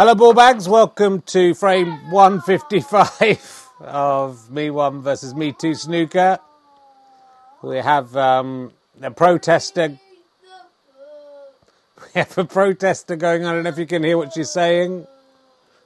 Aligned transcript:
Hello, 0.00 0.14
ball 0.14 0.32
bags. 0.32 0.66
Welcome 0.66 1.20
to 1.26 1.52
frame 1.52 2.10
155 2.10 3.68
of 3.80 4.50
Me 4.50 4.70
One 4.70 5.02
versus 5.02 5.34
Me 5.34 5.52
Two 5.52 5.74
snooker. 5.74 6.38
We 7.60 7.76
have 7.76 8.16
um, 8.16 8.72
a 9.02 9.10
protester. 9.10 9.98
We 12.02 12.08
have 12.14 12.38
a 12.38 12.46
protester 12.46 13.14
going 13.14 13.44
on. 13.44 13.50
I 13.50 13.54
don't 13.56 13.64
know 13.64 13.68
if 13.68 13.76
you 13.76 13.84
can 13.84 14.02
hear 14.02 14.16
what 14.16 14.32
she's 14.32 14.50
saying. 14.50 15.06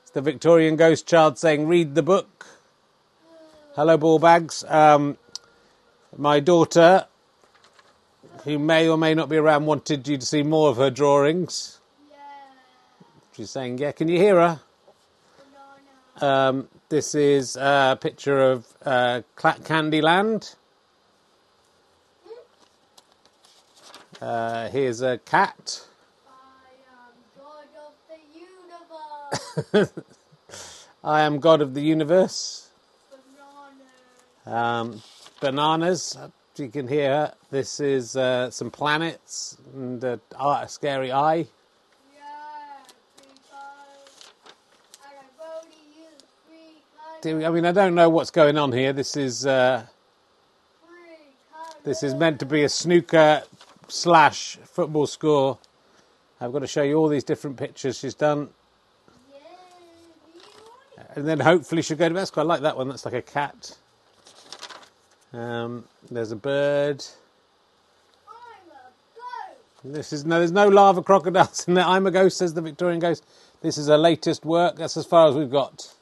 It's 0.03 0.13
the 0.13 0.21
Victorian 0.21 0.77
ghost 0.77 1.09
child 1.09 1.37
saying, 1.37 1.67
"Read 1.67 1.97
the 1.97 2.03
book." 2.05 2.47
Hello, 3.75 3.97
ball 3.97 4.21
bags. 4.21 4.63
Um, 4.69 5.19
my 6.17 6.39
daughter, 6.39 7.09
who 8.45 8.61
may 8.61 8.89
or 8.89 8.97
may 8.97 9.15
not 9.15 9.29
be 9.29 9.39
around, 9.39 9.67
wanted 9.67 10.07
you 10.07 10.19
to 10.19 10.25
see 10.25 10.45
more 10.45 10.69
of 10.69 10.77
her 10.77 10.91
drawings. 10.91 11.81
She's 13.37 13.51
saying, 13.51 13.79
"Yeah." 13.79 13.93
Can 13.93 14.09
you 14.09 14.19
hear 14.19 14.37
her? 14.37 14.61
Um, 16.21 16.69
this 16.89 17.17
is 17.17 17.57
a 17.57 17.99
picture 18.01 18.41
of 18.53 18.67
uh, 18.85 19.23
Candyland. 19.37 20.55
Uh, 24.21 24.69
here's 24.69 25.03
a 25.03 25.19
cat. 25.19 25.85
I 26.23 27.03
am 27.03 27.11
God 27.41 27.61
of 27.91 29.75
the 29.75 29.81
universe. 29.81 29.91
I 31.05 31.21
am 31.23 31.41
God 31.41 31.61
of 31.61 31.75
the 31.75 31.83
universe. 31.83 32.71
Bananas. 34.47 34.95
Um, 34.95 35.03
bananas. 35.41 36.19
You 36.57 36.69
can 36.69 36.87
hear. 36.87 37.33
This 37.51 37.81
is 37.81 38.17
uh, 38.17 38.51
some 38.51 38.71
planets 38.71 39.59
and 39.75 40.05
a 40.05 40.21
scary 40.69 41.11
eye. 41.13 41.47
I 47.27 47.51
mean, 47.51 47.65
I 47.65 47.73
don't 47.73 47.95
know 47.95 48.11
what's 48.11 48.31
going 48.31 48.59
on 48.59 48.73
here. 48.73 48.93
This 48.93 49.17
is 49.17 49.47
uh, 49.47 49.87
this 51.83 52.03
is 52.03 52.15
meant 52.15 52.39
to 52.41 52.47
be 52.47 52.65
a 52.65 52.69
snooker 52.69 53.43
slash 53.89 54.59
football 54.65 55.07
score. 55.07 55.59
I've 56.41 56.53
got 56.53 56.59
to 56.59 56.67
show 56.67 56.83
you 56.83 56.97
all 56.97 57.09
these 57.09 57.25
different 57.25 57.57
pictures 57.57 57.99
she's 57.99 58.15
done, 58.15 58.51
and 61.15 61.27
then 61.27 61.41
hopefully 61.41 61.81
she'll 61.81 61.97
go 61.97 62.09
to 62.09 62.15
bed. 62.15 62.31
I 62.37 62.43
like 62.43 62.61
that 62.61 62.77
one. 62.77 62.89
That's 62.89 63.07
like 63.07 63.15
a 63.15 63.23
cat. 63.23 63.77
Um, 65.33 65.85
there's 66.11 66.33
a 66.33 66.37
bird. 66.37 67.05
This 69.83 70.13
is 70.13 70.27
no. 70.27 70.39
There's 70.39 70.53
no 70.53 70.69
lava 70.69 71.03
crocodiles 71.03 71.67
in 71.69 71.75
there. 71.75 71.87
I'm 71.87 72.07
a 72.07 72.11
ghost, 72.11 72.37
says 72.37 72.53
the 72.53 72.61
Victorian 72.63 73.01
ghost. 73.01 73.25
This 73.63 73.79
is 73.79 73.89
her 73.89 73.97
latest 73.99 74.45
work. 74.45 74.77
That's 74.77 74.97
as 74.99 75.07
far 75.07 75.29
as 75.29 75.35
we've 75.35 75.51
got. 75.51 75.95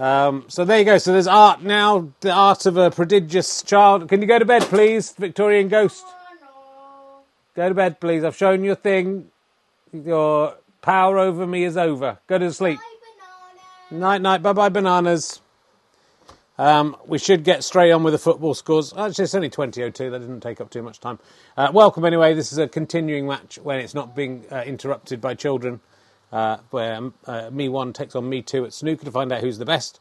Um, 0.00 0.46
so 0.48 0.64
there 0.64 0.78
you 0.78 0.86
go. 0.86 0.96
So 0.96 1.12
there's 1.12 1.26
art 1.26 1.62
now. 1.62 2.10
The 2.20 2.32
art 2.32 2.64
of 2.64 2.78
a 2.78 2.90
prodigious 2.90 3.62
child. 3.62 4.08
Can 4.08 4.22
you 4.22 4.26
go 4.26 4.38
to 4.38 4.46
bed, 4.46 4.62
please, 4.62 5.12
Victorian 5.12 5.68
ghost? 5.68 6.02
Go 7.54 7.68
to 7.68 7.74
bed, 7.74 8.00
please. 8.00 8.24
I've 8.24 8.36
shown 8.36 8.64
you 8.64 8.72
a 8.72 8.76
thing. 8.76 9.30
Your 9.92 10.54
power 10.80 11.18
over 11.18 11.46
me 11.46 11.64
is 11.64 11.76
over. 11.76 12.18
Go 12.28 12.38
to 12.38 12.50
sleep. 12.50 12.78
Night, 13.90 14.22
night. 14.22 14.42
Bye, 14.42 14.54
bye, 14.54 14.70
bananas. 14.70 15.42
Um, 16.56 16.96
we 17.06 17.18
should 17.18 17.44
get 17.44 17.62
straight 17.62 17.92
on 17.92 18.02
with 18.02 18.14
the 18.14 18.18
football 18.18 18.54
scores. 18.54 18.94
Actually, 18.96 19.24
it's 19.24 19.34
only 19.34 19.50
20.02. 19.50 20.10
That 20.10 20.20
didn't 20.20 20.40
take 20.40 20.62
up 20.62 20.70
too 20.70 20.82
much 20.82 21.00
time. 21.00 21.18
Uh, 21.58 21.70
welcome, 21.74 22.06
anyway. 22.06 22.32
This 22.32 22.52
is 22.52 22.58
a 22.58 22.68
continuing 22.68 23.26
match 23.26 23.58
when 23.58 23.78
it's 23.78 23.94
not 23.94 24.16
being 24.16 24.46
uh, 24.50 24.62
interrupted 24.64 25.20
by 25.20 25.34
children, 25.34 25.80
uh, 26.32 26.58
where 26.70 26.94
um, 26.94 27.14
uh, 27.26 27.50
Me 27.50 27.68
1 27.68 27.92
takes 27.92 28.14
on 28.14 28.28
Me 28.28 28.42
2 28.42 28.64
at 28.64 28.72
snooker 28.72 29.04
to 29.04 29.10
find 29.10 29.32
out 29.32 29.40
who's 29.40 29.58
the 29.58 29.64
best. 29.64 30.00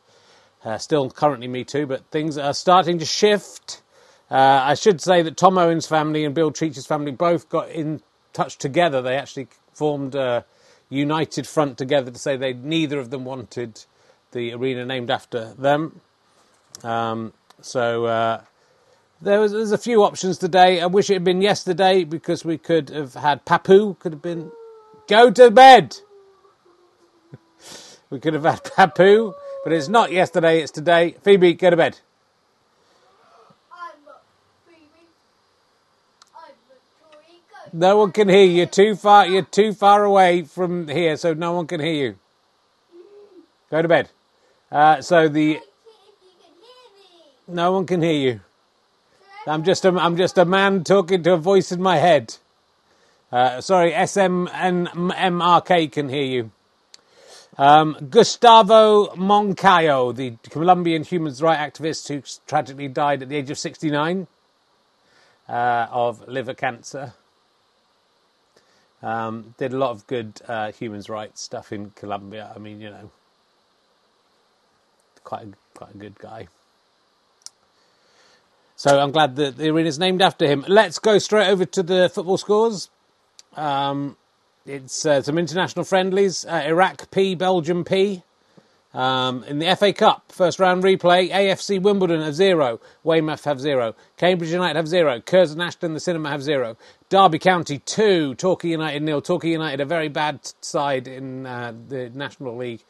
Uh, 0.63 0.77
still 0.77 1.09
currently 1.09 1.47
Me 1.47 1.63
2, 1.63 1.87
but 1.87 2.05
things 2.11 2.37
are 2.37 2.53
starting 2.53 2.99
to 2.99 3.05
shift. 3.05 3.81
Uh, 4.29 4.61
I 4.63 4.73
should 4.75 5.01
say 5.01 5.21
that 5.21 5.37
Tom 5.37 5.57
Owen's 5.57 5.87
family 5.87 6.25
and 6.25 6.35
Bill 6.35 6.51
Treach's 6.51 6.85
family 6.85 7.11
both 7.11 7.49
got 7.49 7.69
in 7.69 8.01
touch 8.33 8.57
together. 8.57 9.01
They 9.01 9.15
actually 9.15 9.47
formed 9.73 10.15
a 10.15 10.45
united 10.89 11.47
front 11.47 11.77
together 11.77 12.11
to 12.11 12.19
say 12.19 12.35
they 12.35 12.53
neither 12.53 12.99
of 12.99 13.09
them 13.09 13.23
wanted 13.23 13.85
the 14.31 14.53
arena 14.53 14.85
named 14.85 15.09
after 15.09 15.53
them. 15.53 16.01
Um, 16.83 17.33
so 17.61 18.05
uh, 18.05 18.41
there 19.21 19.39
was 19.39 19.51
there's 19.51 19.71
a 19.71 19.77
few 19.77 20.03
options 20.03 20.37
today. 20.37 20.81
I 20.81 20.85
wish 20.85 21.09
it 21.09 21.13
had 21.13 21.23
been 21.23 21.41
yesterday 21.41 22.03
because 22.03 22.45
we 22.45 22.57
could 22.57 22.89
have 22.89 23.15
had 23.15 23.45
Papu. 23.45 23.97
Could 23.99 24.13
have 24.13 24.21
been 24.21 24.51
go 25.07 25.31
to 25.31 25.51
bed. 25.51 25.97
We 28.09 28.19
could 28.19 28.33
have 28.33 28.43
had 28.43 28.63
Papu, 28.63 29.33
but 29.63 29.73
it's 29.73 29.87
not 29.87 30.11
yesterday. 30.11 30.61
It's 30.61 30.71
today. 30.71 31.15
Phoebe, 31.23 31.53
go 31.53 31.69
to 31.69 31.77
bed. 31.77 31.99
No 37.71 37.97
one 37.97 38.11
can 38.11 38.29
hear 38.29 38.45
you. 38.45 38.57
You're 38.57 38.65
too 38.65 38.95
far. 38.95 39.27
You're 39.27 39.43
too 39.43 39.73
far 39.73 40.03
away 40.03 40.41
from 40.43 40.87
here, 40.87 41.15
so 41.17 41.33
no 41.35 41.51
one 41.53 41.67
can 41.67 41.79
hear 41.79 41.93
you. 41.93 42.15
Go 43.69 43.81
to 43.83 43.87
bed. 43.87 44.09
Uh, 44.71 45.01
so 45.01 45.27
the 45.27 45.59
no 47.47 47.71
one 47.71 47.85
can 47.85 48.01
hear 48.01 48.13
you. 48.13 48.39
I'm 49.47 49.63
just 49.63 49.85
a, 49.85 49.89
I'm 49.89 50.17
just 50.17 50.37
a 50.37 50.45
man 50.45 50.83
talking 50.83 51.23
to 51.23 51.33
a 51.33 51.37
voice 51.37 51.71
in 51.71 51.81
my 51.81 51.97
head. 51.97 52.37
Uh, 53.31 53.61
sorry, 53.61 53.91
SMNMRK 53.91 54.51
can 55.91 56.09
hear 56.09 56.23
you. 56.23 56.51
Um, 57.59 57.97
Gustavo 58.09 59.07
Moncayo, 59.17 60.15
the 60.15 60.37
Colombian 60.49 61.03
human 61.03 61.35
rights 61.41 61.77
activist 61.77 62.07
who 62.07 62.23
tragically 62.47 62.87
died 62.87 63.21
at 63.21 63.27
the 63.27 63.35
age 63.35 63.49
of 63.49 63.57
69 63.57 64.27
uh, 65.49 65.87
of 65.91 66.25
liver 66.25 66.53
cancer, 66.53 67.11
um, 69.03 69.55
did 69.57 69.73
a 69.73 69.77
lot 69.77 69.89
of 69.89 70.07
good 70.07 70.41
uh, 70.47 70.71
human 70.71 71.03
rights 71.09 71.41
stuff 71.41 71.73
in 71.73 71.89
Colombia. 71.91 72.49
I 72.55 72.59
mean, 72.59 72.79
you 72.79 72.91
know, 72.91 73.11
quite 75.25 75.47
a, 75.47 75.77
quite 75.77 75.93
a 75.93 75.97
good 75.97 76.17
guy. 76.17 76.47
So 78.77 79.01
I'm 79.01 79.11
glad 79.11 79.35
that 79.35 79.57
the 79.57 79.67
arena 79.67 79.89
is 79.89 79.99
named 79.99 80.21
after 80.21 80.47
him. 80.47 80.63
Let's 80.65 80.97
go 80.97 81.17
straight 81.17 81.49
over 81.49 81.65
to 81.65 81.83
the 81.83 82.07
football 82.07 82.37
scores. 82.37 82.89
Um, 83.57 84.15
it's 84.65 85.05
uh, 85.05 85.21
some 85.21 85.37
international 85.37 85.85
friendlies. 85.85 86.45
Uh, 86.45 86.63
Iraq 86.65 87.11
P, 87.11 87.35
Belgium 87.35 87.83
P. 87.83 88.23
Um, 88.91 89.43
in 89.43 89.59
the 89.59 89.75
FA 89.75 89.93
Cup, 89.93 90.31
first 90.31 90.59
round 90.59 90.83
replay, 90.83 91.29
AFC 91.29 91.79
Wimbledon 91.79 92.21
have 92.21 92.33
zero, 92.33 92.79
Weymouth 93.03 93.43
have 93.43 93.59
zero, 93.61 93.93
Cambridge 94.17 94.49
United 94.51 94.75
have 94.77 94.87
zero, 94.87 95.21
Curzon 95.21 95.61
Ashton, 95.61 95.93
the 95.93 95.99
Cinema 95.99 96.29
have 96.29 96.41
zero, 96.41 96.75
Derby 97.07 97.37
County 97.37 97.77
two, 97.77 98.33
Torquay 98.33 98.69
United 98.69 99.03
nil. 99.03 99.21
Torquay 99.21 99.51
United, 99.51 99.79
a 99.79 99.85
very 99.85 100.07
bad 100.07 100.39
side 100.61 101.07
in 101.07 101.45
uh, 101.45 101.71
the 101.87 102.09
National 102.15 102.57
League, 102.57 102.83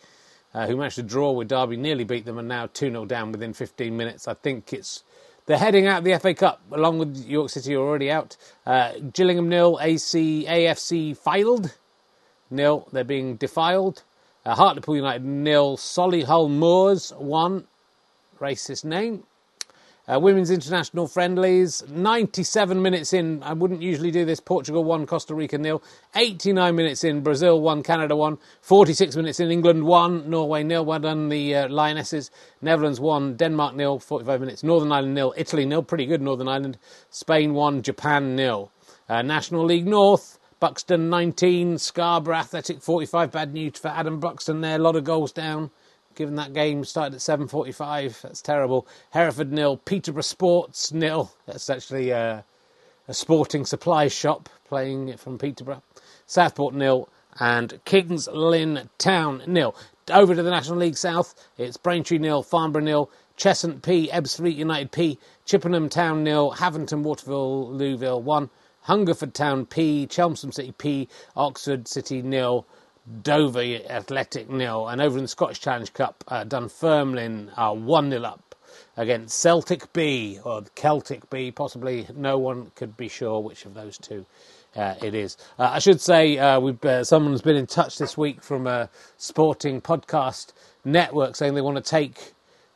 uh, 0.53 0.67
who 0.67 0.77
managed 0.77 0.95
to 0.95 1.03
draw 1.03 1.31
with 1.31 1.49
Derby, 1.49 1.75
nearly 1.75 2.05
beat 2.05 2.23
them, 2.23 2.37
and 2.37 2.47
now 2.47 2.67
2 2.67 2.91
0 2.91 3.05
down 3.05 3.33
within 3.33 3.53
15 3.53 3.95
minutes. 3.95 4.25
I 4.25 4.35
think 4.35 4.71
it's 4.71 5.03
they're 5.49 5.57
heading 5.57 5.87
out 5.87 6.03
the 6.03 6.15
FA 6.19 6.35
Cup 6.35 6.61
along 6.71 6.99
with 6.99 7.27
York 7.27 7.49
City 7.49 7.73
who 7.73 7.81
are 7.81 7.87
already 7.87 8.11
out. 8.11 8.37
Uh, 8.67 8.91
Gillingham 9.11 9.49
nil, 9.49 9.79
AC 9.81 10.45
AFC 10.47 11.17
Fylde 11.17 11.73
nil. 12.51 12.87
They're 12.93 13.03
being 13.03 13.35
defiled. 13.35 14.03
Uh, 14.45 14.53
Hartlepool 14.53 14.97
United 14.97 15.25
nil, 15.25 15.75
Solihull 15.75 16.51
Moors 16.51 17.09
one. 17.17 17.65
Racist 18.39 18.85
name. 18.85 19.23
Uh, 20.11 20.19
women's 20.19 20.49
international 20.49 21.07
friendlies, 21.07 21.83
97 21.87 22.81
minutes 22.81 23.13
in. 23.13 23.43
I 23.43 23.53
wouldn't 23.53 23.83
usually 23.83 24.09
do 24.09 24.25
this. 24.25 24.39
Portugal 24.39 24.83
1, 24.83 25.05
Costa 25.05 25.35
Rica 25.35 25.59
nil. 25.59 25.83
89 26.15 26.75
minutes 26.75 27.03
in, 27.03 27.21
Brazil 27.21 27.61
1, 27.61 27.83
Canada 27.83 28.15
1. 28.15 28.39
46 28.61 29.15
minutes 29.15 29.39
in, 29.39 29.51
England 29.51 29.83
1, 29.83 30.27
Norway 30.27 30.63
nil. 30.63 30.83
Well 30.83 30.97
done, 30.97 31.29
the 31.29 31.55
uh, 31.55 31.67
Lionesses. 31.67 32.31
Netherlands 32.59 32.99
1, 32.99 33.35
Denmark 33.35 33.75
nil. 33.75 33.99
45 33.99 34.39
minutes, 34.39 34.63
Northern 34.63 34.91
Ireland 34.91 35.13
nil. 35.13 35.31
Italy 35.37 35.65
nil. 35.65 35.83
Pretty 35.83 36.07
good, 36.07 36.23
Northern 36.23 36.47
Ireland. 36.47 36.79
Spain 37.11 37.53
1, 37.53 37.83
Japan 37.83 38.35
nil. 38.35 38.71
Uh, 39.07 39.21
National 39.21 39.63
League 39.63 39.85
North, 39.85 40.39
Buxton 40.59 41.11
19, 41.11 41.77
Scarborough 41.77 42.37
Athletic 42.37 42.81
45. 42.81 43.31
Bad 43.31 43.53
news 43.53 43.77
for 43.77 43.89
Adam 43.89 44.19
Buxton 44.19 44.61
there. 44.61 44.77
A 44.77 44.79
lot 44.79 44.95
of 44.95 45.03
goals 45.03 45.31
down 45.31 45.69
given 46.19 46.35
that 46.35 46.51
game 46.51 46.83
started 46.83 47.15
at 47.15 47.21
7.45. 47.21 48.21
That's 48.21 48.41
terrible. 48.41 48.85
Hereford 49.11 49.53
nil, 49.53 49.77
Peterborough 49.77 50.21
Sports 50.21 50.91
nil. 50.91 51.31
That's 51.45 51.69
actually 51.69 52.11
uh, 52.11 52.41
a 53.07 53.13
sporting 53.13 53.65
supply 53.65 54.09
shop 54.09 54.49
playing 54.67 55.07
it 55.07 55.17
from 55.17 55.37
Peterborough. 55.37 55.81
Southport 56.25 56.75
nil 56.75 57.07
and 57.39 57.79
Kings 57.85 58.27
Lynn 58.27 58.89
Town 58.97 59.43
nil. 59.47 59.73
Over 60.11 60.35
to 60.35 60.43
the 60.43 60.49
National 60.49 60.79
League 60.79 60.97
South, 60.97 61.33
it's 61.57 61.77
Braintree 61.77 62.17
nil, 62.17 62.43
Farnborough 62.43 62.83
nil, 62.83 63.09
Cheshunt 63.37 63.81
P, 63.81 64.09
Ebbsfleet 64.09 64.57
United 64.57 64.91
P, 64.91 65.17
Chippenham 65.45 65.87
Town 65.87 66.21
nil, 66.21 66.51
Haverton 66.51 67.01
Waterville 67.01 67.71
Louisville 67.71 68.21
1, 68.21 68.49
Hungerford 68.81 69.33
Town 69.33 69.65
P, 69.65 70.05
Chelmsford 70.05 70.53
City 70.53 70.73
P, 70.73 71.07
Oxford 71.37 71.87
City 71.87 72.21
nil, 72.21 72.67
Dover 73.21 73.79
Athletic 73.89 74.49
nil, 74.49 74.87
and 74.87 75.01
over 75.01 75.17
in 75.17 75.23
the 75.23 75.27
Scottish 75.27 75.59
Challenge 75.59 75.91
Cup, 75.93 76.23
uh, 76.27 76.43
Dunfermline 76.43 77.51
are 77.57 77.75
one 77.75 78.11
0 78.11 78.23
up 78.23 78.55
against 78.97 79.39
Celtic 79.39 79.91
B 79.93 80.39
or 80.43 80.63
Celtic 80.75 81.29
B. 81.29 81.51
Possibly, 81.51 82.07
no 82.15 82.37
one 82.37 82.71
could 82.75 82.95
be 82.97 83.07
sure 83.07 83.39
which 83.39 83.65
of 83.65 83.73
those 83.73 83.97
two. 83.97 84.25
Uh, 84.75 84.93
it 85.01 85.15
is. 85.15 85.37
Uh, 85.57 85.69
I 85.73 85.79
should 85.79 85.99
say 85.99 86.37
uh, 86.37 86.59
we've 86.59 86.83
uh, 86.85 87.03
someone's 87.03 87.41
been 87.41 87.55
in 87.55 87.65
touch 87.65 87.97
this 87.97 88.15
week 88.15 88.43
from 88.43 88.67
a 88.67 88.89
sporting 89.17 89.81
podcast 89.81 90.53
network 90.85 91.35
saying 91.35 91.55
they 91.55 91.61
want 91.61 91.77
to 91.77 91.89
take 91.89 92.33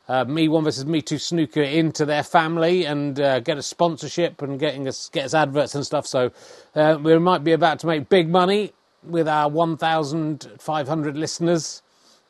uh, 0.08 0.24
me 0.24 0.48
one 0.48 0.64
versus 0.64 0.84
me 0.84 1.00
two 1.00 1.18
snooker 1.18 1.62
into 1.62 2.04
their 2.04 2.24
family 2.24 2.84
and 2.84 3.20
uh, 3.20 3.38
get 3.38 3.56
a 3.56 3.62
sponsorship 3.62 4.42
and 4.42 4.58
getting 4.58 4.88
us 4.88 5.08
get 5.10 5.26
us 5.26 5.34
adverts 5.34 5.76
and 5.76 5.86
stuff. 5.86 6.06
So 6.06 6.32
we 6.74 7.18
might 7.20 7.44
be 7.44 7.52
about 7.52 7.78
to 7.80 7.86
make 7.86 8.08
big 8.08 8.28
money 8.28 8.72
with 9.06 9.28
our 9.28 9.48
1,500 9.48 11.16
listeners 11.16 11.82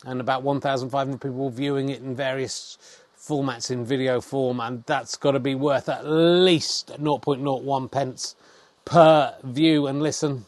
and 0.05 0.21
about 0.21 0.43
1,500 0.43 1.21
people 1.21 1.51
viewing 1.51 1.89
it 1.89 2.01
in 2.01 2.15
various 2.15 2.79
formats 3.19 3.71
in 3.71 3.85
video 3.85 4.21
form, 4.21 4.61
and 4.61 4.85
that's 4.87 5.17
got 5.17 5.33
to 5.33 5.41
be 5.41 5.55
worth 5.55 5.89
at 5.89 6.07
least 6.07 6.89
0.01 7.01 7.91
pence 7.91 8.37
per 8.85 9.35
view 9.43 9.87
and 9.87 10.03
listen. 10.03 10.45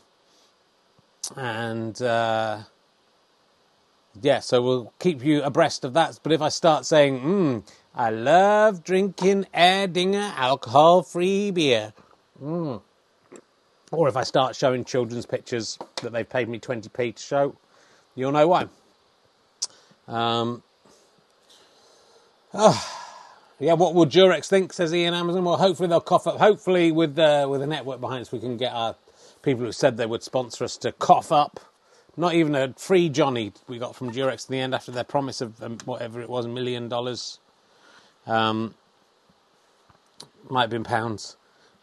And 1.36 2.00
uh, 2.02 2.60
yeah, 4.20 4.40
so 4.40 4.62
we'll 4.62 4.92
keep 4.98 5.24
you 5.24 5.42
abreast 5.42 5.84
of 5.84 5.94
that. 5.94 6.20
But 6.22 6.32
if 6.32 6.42
I 6.42 6.48
start 6.50 6.86
saying, 6.86 7.20
mm, 7.20 7.68
I 7.94 8.10
love 8.10 8.84
drinking 8.84 9.46
Erdinger 9.54 10.32
alcohol 10.36 11.02
free 11.02 11.50
beer, 11.50 11.92
mm. 12.42 12.82
Or 13.96 14.08
if 14.08 14.16
I 14.16 14.22
start 14.22 14.56
showing 14.56 14.84
children's 14.84 15.26
pictures 15.26 15.78
that 16.02 16.12
they've 16.12 16.28
paid 16.28 16.48
me 16.48 16.58
20p 16.58 17.16
to 17.16 17.22
show, 17.22 17.56
you'll 18.14 18.32
know 18.32 18.48
why. 18.48 18.68
Um, 20.08 20.62
oh, 22.54 23.04
yeah, 23.60 23.74
what 23.74 23.94
will 23.94 24.06
Durex 24.06 24.48
think? 24.48 24.72
Says 24.72 24.94
Ian 24.94 25.14
Amazon. 25.14 25.44
Well, 25.44 25.56
hopefully 25.56 25.88
they'll 25.88 26.00
cough 26.00 26.26
up. 26.26 26.38
Hopefully, 26.38 26.92
with 26.92 27.18
uh, 27.18 27.46
with 27.50 27.62
a 27.62 27.66
network 27.66 28.00
behind 28.00 28.22
us, 28.22 28.32
we 28.32 28.40
can 28.40 28.56
get 28.56 28.72
our 28.72 28.96
people 29.42 29.64
who 29.64 29.72
said 29.72 29.96
they 29.96 30.06
would 30.06 30.22
sponsor 30.22 30.64
us 30.64 30.76
to 30.78 30.92
cough 30.92 31.32
up 31.32 31.60
not 32.16 32.34
even 32.34 32.54
a 32.54 32.72
free 32.76 33.08
Johnny 33.08 33.52
we 33.68 33.78
got 33.78 33.94
from 33.94 34.10
Durex 34.10 34.48
in 34.48 34.54
the 34.54 34.60
end 34.60 34.74
after 34.74 34.90
their 34.90 35.04
promise 35.04 35.40
of 35.40 35.62
um, 35.62 35.78
whatever 35.84 36.20
it 36.20 36.28
was, 36.30 36.46
a 36.46 36.48
million 36.48 36.88
dollars. 36.88 37.38
Um, 38.26 38.74
might 40.48 40.62
have 40.62 40.70
been 40.70 40.84
pounds. 40.84 41.36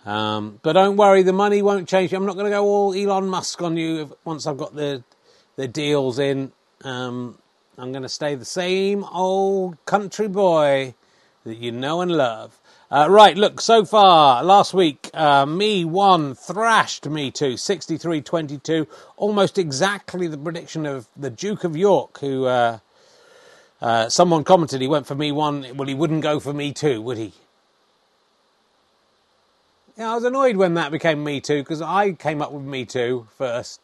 Um, 0.05 0.59
but 0.61 0.73
don't 0.73 0.97
worry, 0.97 1.23
the 1.23 1.33
money 1.33 1.61
won't 1.61 1.87
change. 1.87 2.13
I'm 2.13 2.25
not 2.25 2.35
going 2.35 2.45
to 2.45 2.51
go 2.51 2.65
all 2.65 2.93
Elon 2.93 3.27
Musk 3.27 3.61
on 3.61 3.77
you 3.77 4.17
once 4.25 4.45
I've 4.45 4.57
got 4.57 4.75
the 4.75 5.03
the 5.55 5.67
deals 5.67 6.19
in. 6.19 6.51
Um, 6.83 7.37
I'm 7.77 7.91
going 7.91 8.03
to 8.03 8.09
stay 8.09 8.35
the 8.35 8.45
same 8.45 9.03
old 9.05 9.83
country 9.85 10.27
boy 10.27 10.95
that 11.43 11.57
you 11.57 11.71
know 11.71 12.01
and 12.01 12.11
love. 12.11 12.59
Uh, 12.91 13.07
right, 13.09 13.35
look, 13.35 13.59
so 13.59 13.83
far, 13.83 14.43
last 14.43 14.73
week, 14.73 15.09
uh, 15.15 15.45
me 15.47 15.83
one 15.83 16.35
thrashed 16.35 17.09
me 17.09 17.31
two, 17.31 17.57
63 17.57 18.21
22, 18.21 18.87
almost 19.17 19.57
exactly 19.57 20.27
the 20.27 20.37
prediction 20.37 20.85
of 20.85 21.07
the 21.17 21.31
Duke 21.31 21.63
of 21.63 21.75
York, 21.75 22.19
who 22.19 22.45
uh, 22.45 22.77
uh, 23.81 24.09
someone 24.09 24.43
commented 24.43 24.79
he 24.79 24.87
went 24.87 25.07
for 25.07 25.15
me 25.15 25.31
one, 25.31 25.65
well, 25.75 25.87
he 25.87 25.95
wouldn't 25.95 26.21
go 26.21 26.39
for 26.39 26.53
me 26.53 26.71
two, 26.71 27.01
would 27.01 27.17
he? 27.17 27.33
Yeah, 29.95 30.11
I 30.11 30.15
was 30.15 30.23
annoyed 30.23 30.57
when 30.57 30.73
that 30.73 30.91
became 30.91 31.23
me 31.23 31.39
too, 31.39 31.61
because 31.61 31.79
I 31.79 32.13
came 32.13 32.41
up 32.41 32.51
with 32.51 32.63
me 32.63 32.83
Too 32.83 33.27
first, 33.37 33.79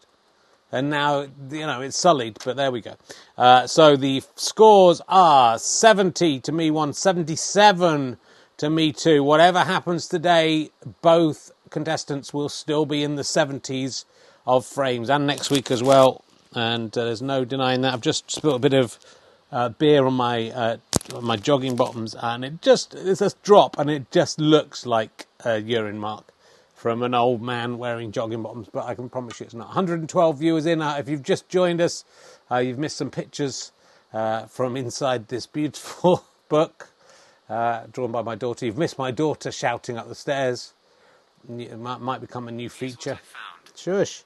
And 0.72 0.90
now, 0.90 1.28
you 1.52 1.68
know, 1.68 1.82
it's 1.82 1.98
sullied, 1.98 2.40
but 2.44 2.58
there 2.58 2.72
we 2.72 2.82
go. 2.82 2.96
Uh, 3.38 3.68
so 3.68 3.96
the 3.96 4.24
scores 4.36 5.02
are 5.08 5.60
70 5.60 6.40
to 6.40 6.52
me 6.52 6.72
one, 6.72 6.94
77 6.94 8.18
to 8.58 8.70
Me 8.72 8.92
Too. 8.92 9.24
Whatever 9.24 9.60
happens 9.60 10.08
today, 10.08 10.72
both 11.04 11.52
contestants 11.70 12.34
will 12.34 12.50
still 12.50 12.88
be 12.88 13.04
in 13.04 13.14
the 13.16 13.22
70s 13.22 14.06
of 14.48 14.66
frames 14.66 15.12
and 15.12 15.28
next 15.28 15.52
week 15.52 15.70
as 15.70 15.84
well. 15.84 16.26
And 16.56 16.98
uh, 16.98 17.06
there's 17.06 17.22
no 17.22 17.46
denying 17.46 17.82
that. 17.82 17.94
I've 17.94 18.02
just 18.02 18.32
spilled 18.32 18.56
a 18.56 18.70
bit 18.70 18.74
of 18.74 18.98
uh, 19.52 19.70
beer 19.70 20.04
on 20.08 20.16
my 20.16 20.50
uh, 20.50 20.78
my 21.22 21.36
jogging 21.36 21.76
bottoms, 21.76 22.16
and 22.16 22.46
it 22.46 22.62
just 22.62 22.94
it's 22.94 23.22
a 23.22 23.32
drop, 23.44 23.78
and 23.78 23.90
it 23.90 24.12
just 24.12 24.40
looks 24.40 24.86
like 24.86 25.28
a 25.46 25.60
urine 25.60 26.00
mark 26.00 26.32
from 26.74 27.04
an 27.04 27.14
old 27.14 27.42
man 27.42 27.78
wearing 27.78 28.12
jogging 28.12 28.42
bottoms. 28.42 28.70
But 28.72 28.86
I 28.86 28.96
can 28.96 29.10
promise 29.10 29.40
you, 29.40 29.46
it's 29.46 29.54
not. 29.54 29.68
112 29.68 30.40
viewers 30.40 30.66
in. 30.66 30.82
Uh, 30.82 30.96
if 30.98 31.10
you've 31.10 31.24
just 31.24 31.50
joined 31.50 31.82
us, 31.82 32.06
uh, 32.50 32.58
you've 32.58 32.80
missed 32.80 32.98
some 32.98 33.12
pictures 33.12 33.72
uh, 34.14 34.46
from 34.46 34.78
inside 34.78 35.28
this 35.28 35.46
beautiful 35.46 36.24
book 36.50 36.90
uh, 37.50 37.84
drawn 37.92 38.12
by 38.12 38.22
my 38.22 38.36
daughter. 38.36 38.66
You've 38.66 38.78
missed 38.78 38.98
my 38.98 39.12
daughter 39.12 39.52
shouting 39.52 39.98
up 39.98 40.08
the 40.08 40.16
stairs. 40.16 40.74
It 41.50 41.78
might, 41.78 42.00
might 42.00 42.22
become 42.22 42.48
a 42.48 42.52
new 42.52 42.70
feature. 42.70 43.20
Shush. 43.76 44.24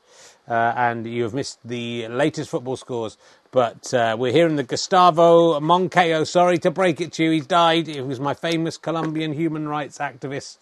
Uh, 0.48 0.74
and 0.76 1.06
you 1.08 1.24
have 1.24 1.34
missed 1.34 1.60
the 1.64 2.08
latest 2.08 2.50
football 2.50 2.76
scores. 2.76 3.18
But 3.54 3.94
uh, 3.94 4.18
we're 4.18 4.32
here 4.32 4.48
in 4.48 4.56
the 4.56 4.64
Gustavo 4.64 5.60
Moncayo. 5.60 6.26
Sorry 6.26 6.58
to 6.58 6.72
break 6.72 7.00
it 7.00 7.12
to 7.14 7.26
you, 7.26 7.30
he's 7.30 7.46
died. 7.46 7.86
He 7.86 8.02
was 8.02 8.20
my 8.20 8.34
famous 8.34 8.78
Colombian 8.78 9.32
human 9.34 9.68
rights 9.68 10.00
activist. 10.00 10.58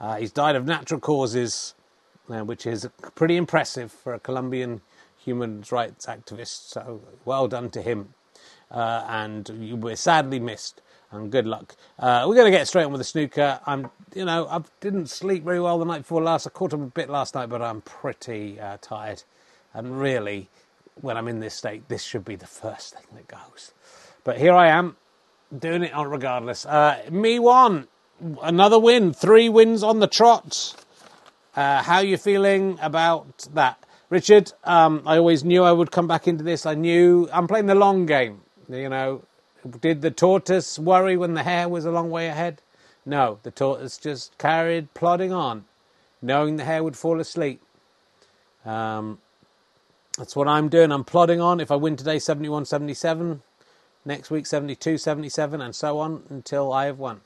Uh, 0.00 0.16
he's 0.16 0.32
died 0.32 0.56
of 0.56 0.64
natural 0.64 0.98
causes, 0.98 1.74
uh, 2.30 2.42
which 2.42 2.66
is 2.66 2.88
pretty 3.16 3.36
impressive 3.36 3.92
for 3.92 4.14
a 4.14 4.18
Colombian 4.18 4.80
human 5.18 5.62
rights 5.70 6.06
activist. 6.06 6.70
So 6.70 7.02
well 7.26 7.48
done 7.48 7.68
to 7.68 7.82
him. 7.82 8.14
Uh, 8.70 9.04
and 9.06 9.50
you 9.60 9.76
were 9.76 9.94
sadly 9.94 10.40
missed 10.40 10.80
and 11.10 11.30
good 11.30 11.46
luck. 11.46 11.76
Uh, 11.98 12.24
we're 12.26 12.34
going 12.34 12.50
to 12.50 12.56
get 12.58 12.66
straight 12.66 12.84
on 12.84 12.92
with 12.92 13.00
the 13.00 13.04
snooker. 13.04 13.60
I'm, 13.66 13.90
you 14.14 14.24
know, 14.24 14.46
I 14.46 14.62
didn't 14.80 15.10
sleep 15.10 15.44
very 15.44 15.60
well 15.60 15.78
the 15.78 15.84
night 15.84 15.98
before 15.98 16.22
last. 16.22 16.46
I 16.46 16.50
caught 16.50 16.72
up 16.72 16.80
a 16.80 16.86
bit 16.86 17.10
last 17.10 17.34
night, 17.34 17.50
but 17.50 17.60
I'm 17.60 17.82
pretty 17.82 18.58
uh, 18.58 18.78
tired. 18.80 19.22
And 19.74 20.00
really, 20.00 20.48
when 21.00 21.16
I'm 21.16 21.28
in 21.28 21.40
this 21.40 21.54
state, 21.54 21.88
this 21.88 22.02
should 22.02 22.24
be 22.24 22.36
the 22.36 22.46
first 22.46 22.94
thing 22.94 23.04
that 23.14 23.28
goes. 23.28 23.72
But 24.24 24.38
here 24.38 24.54
I 24.54 24.68
am, 24.68 24.96
doing 25.56 25.82
it 25.82 25.92
on 25.92 26.08
regardless. 26.08 26.64
Uh, 26.66 27.02
me 27.10 27.38
one, 27.38 27.88
another 28.42 28.78
win, 28.78 29.12
three 29.12 29.48
wins 29.48 29.82
on 29.82 30.00
the 30.00 30.06
trot. 30.06 30.74
Uh, 31.56 31.82
how 31.82 32.00
you 32.00 32.16
feeling 32.16 32.78
about 32.80 33.48
that? 33.54 33.82
Richard, 34.10 34.52
um, 34.64 35.02
I 35.06 35.16
always 35.16 35.42
knew 35.42 35.62
I 35.62 35.72
would 35.72 35.90
come 35.90 36.06
back 36.06 36.28
into 36.28 36.44
this. 36.44 36.66
I 36.66 36.74
knew 36.74 37.28
I'm 37.32 37.48
playing 37.48 37.66
the 37.66 37.74
long 37.74 38.04
game. 38.04 38.42
You 38.68 38.88
know, 38.88 39.22
did 39.80 40.02
the 40.02 40.10
tortoise 40.10 40.78
worry 40.78 41.16
when 41.16 41.34
the 41.34 41.42
hare 41.42 41.68
was 41.68 41.84
a 41.84 41.90
long 41.90 42.10
way 42.10 42.28
ahead? 42.28 42.60
No, 43.06 43.38
the 43.42 43.50
tortoise 43.50 43.96
just 43.96 44.36
carried 44.38 44.92
plodding 44.94 45.32
on, 45.32 45.64
knowing 46.20 46.56
the 46.56 46.64
hare 46.64 46.84
would 46.84 46.96
fall 46.96 47.20
asleep. 47.20 47.62
Um, 48.66 49.18
that's 50.18 50.36
what 50.36 50.48
I'm 50.48 50.68
doing. 50.68 50.92
I'm 50.92 51.04
plodding 51.04 51.40
on. 51.40 51.60
If 51.60 51.70
I 51.70 51.76
win 51.76 51.96
today, 51.96 52.18
71 52.18 52.66
77, 52.66 53.42
next 54.04 54.30
week, 54.30 54.46
72 54.46 54.98
77, 54.98 55.60
and 55.60 55.74
so 55.74 55.98
on 55.98 56.22
until 56.30 56.72
I 56.72 56.86
have 56.86 56.98
won. 56.98 57.20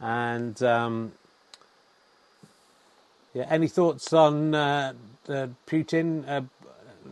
And 0.00 0.62
um, 0.62 1.12
yeah, 3.34 3.46
any 3.50 3.68
thoughts 3.68 4.12
on 4.12 4.54
uh, 4.54 4.94
uh, 5.28 5.48
Putin 5.66 6.28
uh, 6.28 6.42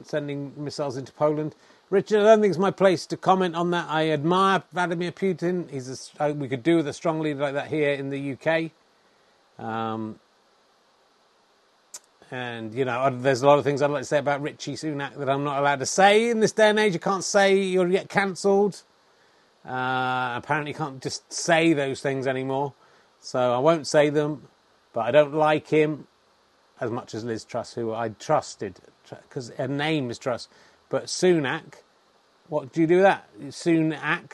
sending 0.05 0.53
missiles 0.57 0.97
into 0.97 1.13
Poland? 1.13 1.55
Richard, 1.91 2.21
I 2.21 2.25
don't 2.25 2.41
think 2.41 2.53
it's 2.53 2.59
my 2.59 2.71
place 2.71 3.05
to 3.07 3.17
comment 3.19 3.55
on 3.55 3.71
that. 3.73 3.87
I 3.91 4.11
admire 4.11 4.63
Vladimir 4.73 5.13
Putin. 5.13 5.71
He's 5.71 6.11
a, 6.19 6.25
uh, 6.25 6.33
we 6.33 6.49
could 6.49 6.63
do 6.63 6.77
with 6.77 6.89
a 6.89 6.93
strong 6.93 7.21
leader 7.21 7.41
like 7.41 7.55
that 7.55 7.69
here 7.69 7.93
in 7.93 8.09
the 8.09 8.33
UK. 8.33 8.71
Um, 9.63 10.19
and, 12.33 12.75
you 12.75 12.87
know, 12.87 13.11
there's 13.11 13.43
a 13.43 13.47
lot 13.47 13.59
of 13.59 13.65
things 13.65 13.83
I'd 13.83 13.91
like 13.91 14.01
to 14.01 14.07
say 14.07 14.17
about 14.17 14.41
Rishi 14.41 14.73
Sunak 14.73 15.19
that 15.19 15.29
I'm 15.29 15.45
not 15.45 15.59
allowed 15.59 15.81
to 15.81 15.87
say 15.87 16.31
in 16.31 16.41
this 16.41 16.53
day 16.53 16.71
and 16.71 16.79
age. 16.79 16.95
You 16.95 16.99
can't 16.99 17.23
say 17.23 17.59
you'll 17.59 17.91
get 17.91 18.09
cancelled. 18.09 18.83
Uh, 19.67 20.33
apparently, 20.35 20.73
can't 20.73 21.03
just 21.03 21.31
say 21.31 21.75
those 21.75 22.01
things 22.01 22.27
anymore. 22.27 22.73
So 23.21 23.53
I 23.53 23.59
won't 23.59 23.87
say 23.87 24.09
them. 24.09 24.49
But 24.95 25.03
I 25.03 25.11
don't 25.11 25.35
like 25.35 25.69
him 25.69 26.07
as 26.81 26.91
much 26.91 27.15
as 27.15 27.23
Liz 27.23 27.45
Truss, 27.45 27.75
who 27.75 27.93
I 27.93 28.09
trusted, 28.09 28.81
because 29.29 29.51
her 29.59 29.69
name 29.69 30.11
is 30.11 30.19
Truss. 30.19 30.49
But 30.89 31.05
Sunak, 31.05 31.83
what 32.49 32.73
do 32.73 32.81
you 32.81 32.87
do 32.87 32.97
with 32.97 33.05
that? 33.05 33.29
Sunak. 33.49 34.33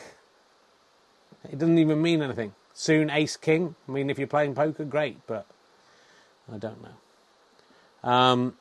It 1.51 1.59
doesn't 1.59 1.79
even 1.79 2.01
mean 2.01 2.23
anything. 2.23 2.55
Soon 2.75 3.11
Ace 3.11 3.37
King. 3.37 3.75
I 3.89 3.91
mean, 3.91 4.09
if 4.09 4.19
you're 4.19 4.29
playing 4.29 4.55
poker, 4.55 4.85
great, 4.85 5.19
but 5.27 5.47
I 6.53 6.59
don't 6.59 6.81
know. 6.81 6.95
Um, 8.03 8.55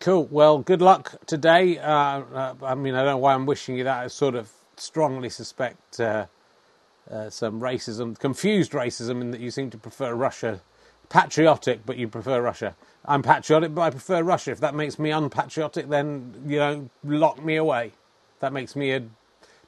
cool. 0.00 0.26
Well, 0.26 0.58
good 0.58 0.82
luck 0.82 1.24
today. 1.26 1.78
Uh, 1.78 1.92
uh, 1.92 2.54
I 2.62 2.74
mean, 2.74 2.94
I 2.94 2.98
don't 2.98 3.12
know 3.12 3.18
why 3.18 3.34
I'm 3.34 3.46
wishing 3.46 3.76
you 3.76 3.84
that. 3.84 4.04
I 4.04 4.06
sort 4.08 4.34
of 4.34 4.50
strongly 4.76 5.28
suspect 5.28 5.98
uh, 5.98 6.26
uh 7.10 7.30
some 7.30 7.60
racism, 7.60 8.18
confused 8.18 8.72
racism, 8.72 9.20
in 9.20 9.30
that 9.32 9.40
you 9.40 9.50
seem 9.50 9.70
to 9.70 9.78
prefer 9.78 10.14
Russia 10.14 10.60
patriotic, 11.08 11.80
but 11.86 11.96
you 11.96 12.08
prefer 12.08 12.40
Russia. 12.40 12.76
I'm 13.04 13.22
patriotic, 13.22 13.74
but 13.74 13.82
I 13.82 13.90
prefer 13.90 14.22
Russia. 14.22 14.50
If 14.50 14.60
that 14.60 14.74
makes 14.74 14.98
me 14.98 15.10
unpatriotic, 15.10 15.88
then 15.88 16.34
you 16.46 16.58
know, 16.58 16.90
lock 17.04 17.42
me 17.42 17.56
away. 17.56 17.86
If 18.34 18.40
that 18.40 18.52
makes 18.52 18.76
me 18.76 18.92
a 18.92 19.02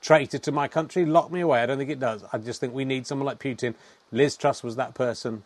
traitor 0.00 0.38
to 0.38 0.52
my 0.52 0.68
country, 0.68 1.04
lock 1.04 1.30
me 1.30 1.40
away. 1.40 1.62
I 1.62 1.66
don't 1.66 1.78
think 1.78 1.90
it 1.90 2.00
does. 2.00 2.24
I 2.32 2.38
just 2.38 2.60
think 2.60 2.74
we 2.74 2.84
need 2.84 3.06
someone 3.06 3.26
like 3.26 3.38
Putin. 3.38 3.74
Liz 4.12 4.36
Truss 4.36 4.62
was 4.62 4.76
that 4.76 4.94
person. 4.94 5.44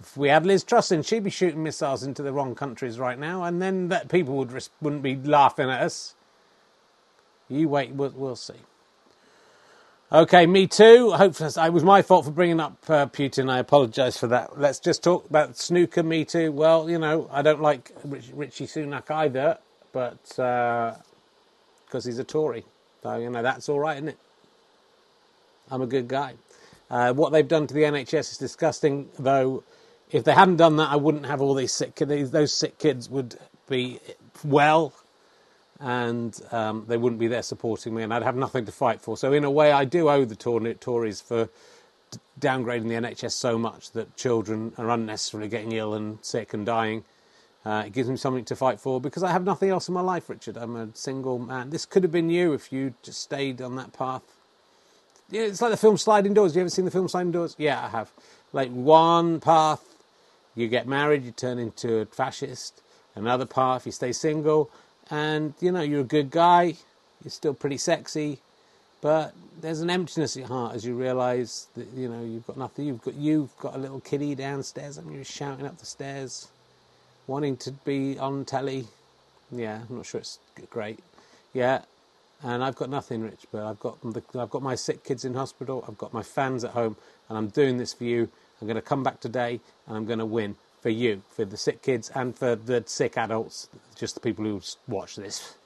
If 0.00 0.16
we 0.16 0.28
had 0.28 0.46
Liz 0.46 0.62
Truss 0.64 0.92
in, 0.92 1.02
she'd 1.02 1.24
be 1.24 1.30
shooting 1.30 1.62
missiles 1.62 2.02
into 2.02 2.22
the 2.22 2.32
wrong 2.32 2.54
countries 2.54 2.98
right 2.98 3.18
now, 3.18 3.44
and 3.44 3.60
then 3.60 3.88
that 3.88 4.08
people 4.08 4.34
would 4.36 4.52
wouldn't 4.80 5.02
be 5.02 5.16
laughing 5.16 5.70
at 5.70 5.82
us. 5.82 6.14
You 7.48 7.68
wait, 7.68 7.92
we'll, 7.92 8.10
we'll 8.10 8.36
see. 8.36 8.54
Okay, 10.12 10.46
me 10.46 10.68
too. 10.68 11.10
Hopefully, 11.12 11.50
it 11.56 11.72
was 11.72 11.82
my 11.82 12.00
fault 12.02 12.24
for 12.24 12.30
bringing 12.30 12.60
up 12.60 12.76
uh, 12.88 13.06
Putin. 13.06 13.50
I 13.50 13.58
apologise 13.58 14.16
for 14.16 14.28
that. 14.28 14.58
Let's 14.58 14.78
just 14.78 15.02
talk 15.02 15.28
about 15.28 15.56
snooker. 15.56 16.04
Me 16.04 16.24
too. 16.24 16.52
Well, 16.52 16.88
you 16.88 16.98
know, 16.98 17.28
I 17.32 17.42
don't 17.42 17.60
like 17.60 17.90
Rich, 18.04 18.30
Rishi 18.32 18.66
Sunak 18.66 19.10
either, 19.10 19.58
but 19.92 20.22
because 20.28 20.96
uh, 21.92 22.00
he's 22.08 22.20
a 22.20 22.24
Tory, 22.24 22.64
so 23.02 23.16
you 23.16 23.30
know 23.30 23.42
that's 23.42 23.68
all 23.68 23.80
right, 23.80 23.96
isn't 23.96 24.10
it? 24.10 24.18
I'm 25.70 25.82
a 25.82 25.86
good 25.86 26.06
guy. 26.06 26.34
Uh, 26.88 27.12
what 27.12 27.32
they've 27.32 27.48
done 27.48 27.66
to 27.66 27.74
the 27.74 27.82
NHS 27.82 28.32
is 28.32 28.38
disgusting, 28.38 29.08
though. 29.18 29.64
If 30.12 30.24
they 30.24 30.34
hadn't 30.34 30.56
done 30.56 30.76
that, 30.76 30.90
I 30.90 30.96
wouldn't 30.96 31.26
have 31.26 31.40
all 31.42 31.54
these 31.54 31.72
sick 31.72 31.96
kids. 31.96 32.30
Those 32.32 32.54
sick 32.54 32.78
kids 32.78 33.10
would 33.10 33.36
be 33.68 34.00
well 34.44 34.94
and 35.80 36.40
um, 36.52 36.84
they 36.88 36.96
wouldn't 36.96 37.20
be 37.20 37.28
there 37.28 37.42
supporting 37.42 37.94
me, 37.94 38.02
and 38.02 38.14
I'd 38.14 38.22
have 38.24 38.36
nothing 38.36 38.66
to 38.66 38.72
fight 38.72 39.00
for. 39.00 39.16
So, 39.16 39.32
in 39.32 39.44
a 39.44 39.50
way, 39.50 39.72
I 39.72 39.84
do 39.86 40.08
owe 40.10 40.24
the 40.24 40.36
Tories 40.36 41.20
for 41.20 41.48
downgrading 42.40 42.88
the 42.88 42.94
NHS 42.96 43.32
so 43.32 43.58
much 43.58 43.92
that 43.92 44.16
children 44.16 44.72
are 44.78 44.90
unnecessarily 44.90 45.48
getting 45.48 45.72
ill 45.72 45.94
and 45.94 46.18
sick 46.24 46.54
and 46.54 46.66
dying. 46.66 47.04
Uh, 47.64 47.84
it 47.86 47.92
gives 47.92 48.08
me 48.10 48.16
something 48.16 48.44
to 48.46 48.56
fight 48.56 48.80
for 48.80 49.00
because 49.00 49.22
I 49.22 49.32
have 49.32 49.44
nothing 49.44 49.70
else 49.70 49.88
in 49.88 49.94
my 49.94 50.00
life, 50.02 50.30
Richard. 50.30 50.56
I'm 50.56 50.76
a 50.76 50.88
single 50.94 51.38
man. 51.38 51.70
This 51.70 51.86
could 51.86 52.04
have 52.04 52.12
been 52.12 52.30
you 52.30 52.52
if 52.54 52.72
you 52.72 52.94
just 53.02 53.20
stayed 53.22 53.62
on 53.62 53.76
that 53.76 53.92
path. 53.92 54.22
Yeah, 55.30 55.42
it's 55.42 55.62
like 55.62 55.72
the 55.72 55.76
film 55.78 55.98
Sliding 55.98 56.34
Doors. 56.34 56.52
Have 56.52 56.56
You 56.56 56.62
ever 56.62 56.70
seen 56.70 56.86
the 56.86 56.90
film 56.92 57.08
Sliding 57.08 57.32
Doors? 57.32 57.56
Yeah, 57.58 57.84
I 57.84 57.88
have. 57.90 58.12
Like 58.52 58.70
one 58.70 59.40
path, 59.40 59.84
you 60.56 60.68
get 60.68 60.88
married, 60.88 61.24
you 61.24 61.32
turn 61.32 61.58
into 61.58 61.98
a 61.98 62.06
fascist. 62.06 62.82
Another 63.14 63.46
path, 63.46 63.86
you 63.86 63.92
stay 63.92 64.12
single 64.12 64.70
and 65.10 65.54
you 65.60 65.72
know 65.72 65.82
you're 65.82 66.00
a 66.00 66.04
good 66.04 66.30
guy, 66.30 66.74
you're 67.22 67.30
still 67.30 67.54
pretty 67.54 67.78
sexy, 67.78 68.40
but 69.00 69.34
there's 69.60 69.80
an 69.80 69.90
emptiness 69.90 70.36
in 70.36 70.42
your 70.42 70.48
heart 70.48 70.74
as 70.74 70.84
you 70.84 70.94
realise 70.96 71.68
that 71.76 71.88
you 71.94 72.08
know 72.08 72.22
you've 72.24 72.46
got 72.46 72.56
nothing. 72.58 72.86
You've 72.86 73.02
got 73.02 73.14
you've 73.14 73.56
got 73.58 73.74
a 73.74 73.78
little 73.78 74.00
kiddie 74.00 74.34
downstairs, 74.34 74.98
and 74.98 75.14
you're 75.14 75.24
shouting 75.24 75.66
up 75.66 75.78
the 75.78 75.86
stairs, 75.86 76.48
wanting 77.26 77.56
to 77.58 77.72
be 77.72 78.18
on 78.18 78.44
telly. 78.44 78.86
Yeah, 79.52 79.80
I'm 79.88 79.96
not 79.96 80.06
sure 80.06 80.20
it's 80.20 80.38
great. 80.70 81.00
Yeah, 81.54 81.82
and 82.42 82.64
I've 82.64 82.76
got 82.76 82.90
nothing, 82.90 83.22
Rich, 83.22 83.46
but 83.52 83.64
I've 83.64 83.80
got 83.80 84.00
the, 84.02 84.22
I've 84.38 84.50
got 84.50 84.62
my 84.62 84.74
sick 84.74 85.04
kids 85.04 85.24
in 85.24 85.34
hospital. 85.34 85.84
I've 85.88 85.98
got 85.98 86.12
my 86.12 86.22
fans 86.22 86.64
at 86.64 86.72
home, 86.72 86.96
and 87.28 87.38
I'm 87.38 87.48
doing 87.48 87.78
this 87.78 87.92
for 87.94 88.04
you. 88.04 88.30
I'm 88.60 88.66
going 88.66 88.76
to 88.76 88.82
come 88.82 89.02
back 89.02 89.20
today, 89.20 89.60
and 89.86 89.96
I'm 89.96 90.06
going 90.06 90.18
to 90.18 90.26
win 90.26 90.56
for 90.80 90.90
you, 90.90 91.22
for 91.28 91.44
the 91.44 91.56
sick 91.56 91.82
kids, 91.82 92.10
and 92.14 92.36
for 92.36 92.56
the 92.56 92.82
sick 92.86 93.16
adults, 93.16 93.68
just 93.96 94.14
the 94.14 94.20
people 94.20 94.44
who 94.44 94.60
watch 94.88 95.16
this 95.16 95.56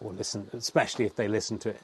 or 0.00 0.12
listen, 0.12 0.48
especially 0.52 1.04
if 1.04 1.16
they 1.16 1.28
listen 1.28 1.58
to 1.58 1.70
it. 1.70 1.82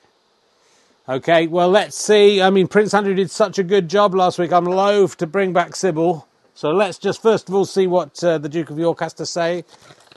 Okay, 1.08 1.46
well, 1.46 1.68
let's 1.68 1.96
see. 1.96 2.40
I 2.40 2.50
mean, 2.50 2.66
Prince 2.68 2.94
Andrew 2.94 3.14
did 3.14 3.30
such 3.30 3.58
a 3.58 3.62
good 3.62 3.88
job 3.88 4.14
last 4.14 4.38
week. 4.38 4.52
I'm 4.52 4.64
loath 4.64 5.16
to 5.18 5.26
bring 5.26 5.52
back 5.52 5.76
Sybil. 5.76 6.26
So 6.54 6.70
let's 6.70 6.98
just 6.98 7.20
first 7.20 7.48
of 7.48 7.54
all 7.54 7.64
see 7.64 7.86
what 7.86 8.22
uh, 8.24 8.38
the 8.38 8.48
Duke 8.48 8.70
of 8.70 8.78
York 8.78 9.00
has 9.00 9.12
to 9.14 9.26
say. 9.26 9.64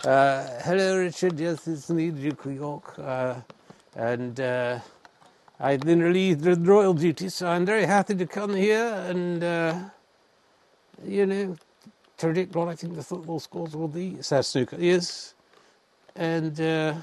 Uh, 0.05 0.47
hello, 0.63 0.99
Richard. 0.99 1.39
Yes, 1.39 1.67
it's 1.67 1.89
me, 1.89 2.11
Duke 2.11 2.45
of 2.45 2.53
York. 2.53 2.99
Uh, 2.99 3.35
and 3.95 4.39
uh, 4.39 4.79
I've 5.59 5.81
been 5.81 6.01
relieved 6.01 6.45
of 6.45 6.65
royal 6.67 6.93
duties, 6.93 7.33
so 7.33 7.49
I'm 7.49 7.65
very 7.65 7.85
happy 7.85 8.15
to 8.15 8.27
come 8.27 8.55
here 8.55 8.85
and, 9.09 9.43
uh, 9.43 9.79
you 11.05 11.25
know, 11.25 11.55
predict 12.17 12.55
what 12.55 12.67
I 12.67 12.75
think 12.75 12.95
the 12.95 13.03
football 13.03 13.39
scores 13.39 13.75
will 13.75 13.87
be. 13.87 14.21
Says 14.21 14.47
snooker. 14.47 14.77
Yes. 14.79 15.33
And 16.15 16.59
uh, 16.61 16.95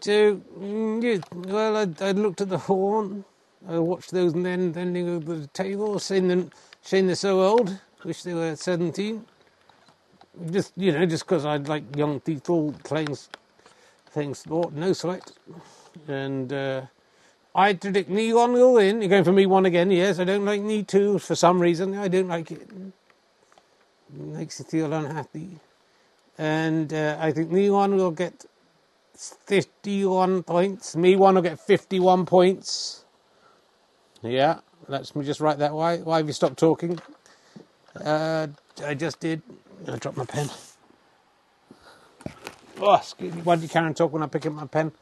to, 0.00 0.42
mm, 0.58 1.02
yeah, 1.02 1.20
well, 1.52 1.76
I, 1.76 1.88
I 2.06 2.12
looked 2.12 2.40
at 2.40 2.48
the 2.48 2.58
horn. 2.58 3.24
I 3.68 3.78
watched 3.78 4.12
those 4.12 4.34
men 4.34 4.72
bending 4.72 5.08
over 5.08 5.36
the 5.36 5.46
table, 5.48 5.98
saying, 5.98 6.28
them, 6.28 6.50
saying 6.82 7.06
they're 7.06 7.16
so 7.16 7.42
old. 7.42 7.78
Wish 8.04 8.22
they 8.22 8.34
were 8.34 8.56
17. 8.56 9.24
Just, 10.50 10.72
you 10.76 10.92
know, 10.92 11.06
just 11.06 11.26
because 11.26 11.44
I 11.44 11.56
like 11.58 11.96
young 11.96 12.20
people 12.20 12.74
playing 12.84 13.16
things 14.10 14.40
sport, 14.40 14.72
no 14.74 14.92
sweat. 14.92 15.32
And 16.08 16.52
uh, 16.52 16.82
I 17.54 17.74
predict 17.74 18.08
knee 18.08 18.32
one 18.32 18.52
will 18.52 18.74
win. 18.74 19.00
You're 19.02 19.10
going 19.10 19.24
for 19.24 19.32
me 19.32 19.46
one 19.46 19.66
again, 19.66 19.90
yes. 19.90 20.18
I 20.18 20.24
don't 20.24 20.44
like 20.44 20.62
knee 20.62 20.84
two 20.84 21.18
for 21.18 21.34
some 21.34 21.60
reason. 21.60 21.96
I 21.98 22.08
don't 22.08 22.28
like 22.28 22.50
it 22.50 22.62
it 22.62 24.20
makes 24.20 24.58
you 24.58 24.64
feel 24.64 24.92
unhappy. 24.92 25.58
And 26.38 26.92
uh, 26.92 27.16
I 27.20 27.32
think 27.32 27.50
me 27.50 27.70
one 27.70 27.96
will 27.96 28.10
get 28.10 28.44
51 29.14 30.42
points. 30.44 30.96
Me 30.96 31.16
one 31.16 31.34
will 31.34 31.42
get 31.42 31.60
51 31.60 32.26
points. 32.26 33.04
Yeah, 34.22 34.60
let 34.88 35.14
me 35.16 35.24
just 35.24 35.40
write 35.40 35.58
that. 35.58 35.74
Why, 35.74 35.98
why 35.98 36.18
have 36.18 36.26
you 36.26 36.32
stopped 36.32 36.58
talking? 36.58 36.98
Uh, 38.02 38.48
I 38.84 38.94
just 38.94 39.20
did. 39.20 39.42
I 39.86 39.96
dropped 39.96 40.16
my 40.16 40.24
pen. 40.24 40.48
Oh, 42.80 42.94
excuse 42.94 43.34
me. 43.34 43.42
Why 43.42 43.56
do 43.56 43.62
you 43.62 43.68
carry 43.68 43.86
on 43.86 43.94
talk 43.94 44.12
when 44.12 44.22
I 44.22 44.26
pick 44.26 44.46
up 44.46 44.52
my 44.52 44.66
pen? 44.66 44.92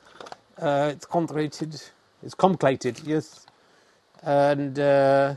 Uh, 0.61 0.91
it's 0.93 1.07
complicated. 1.07 1.81
It's 2.23 2.35
complicated, 2.35 3.01
yes. 3.05 3.47
And 4.23 4.79
uh, 4.79 5.37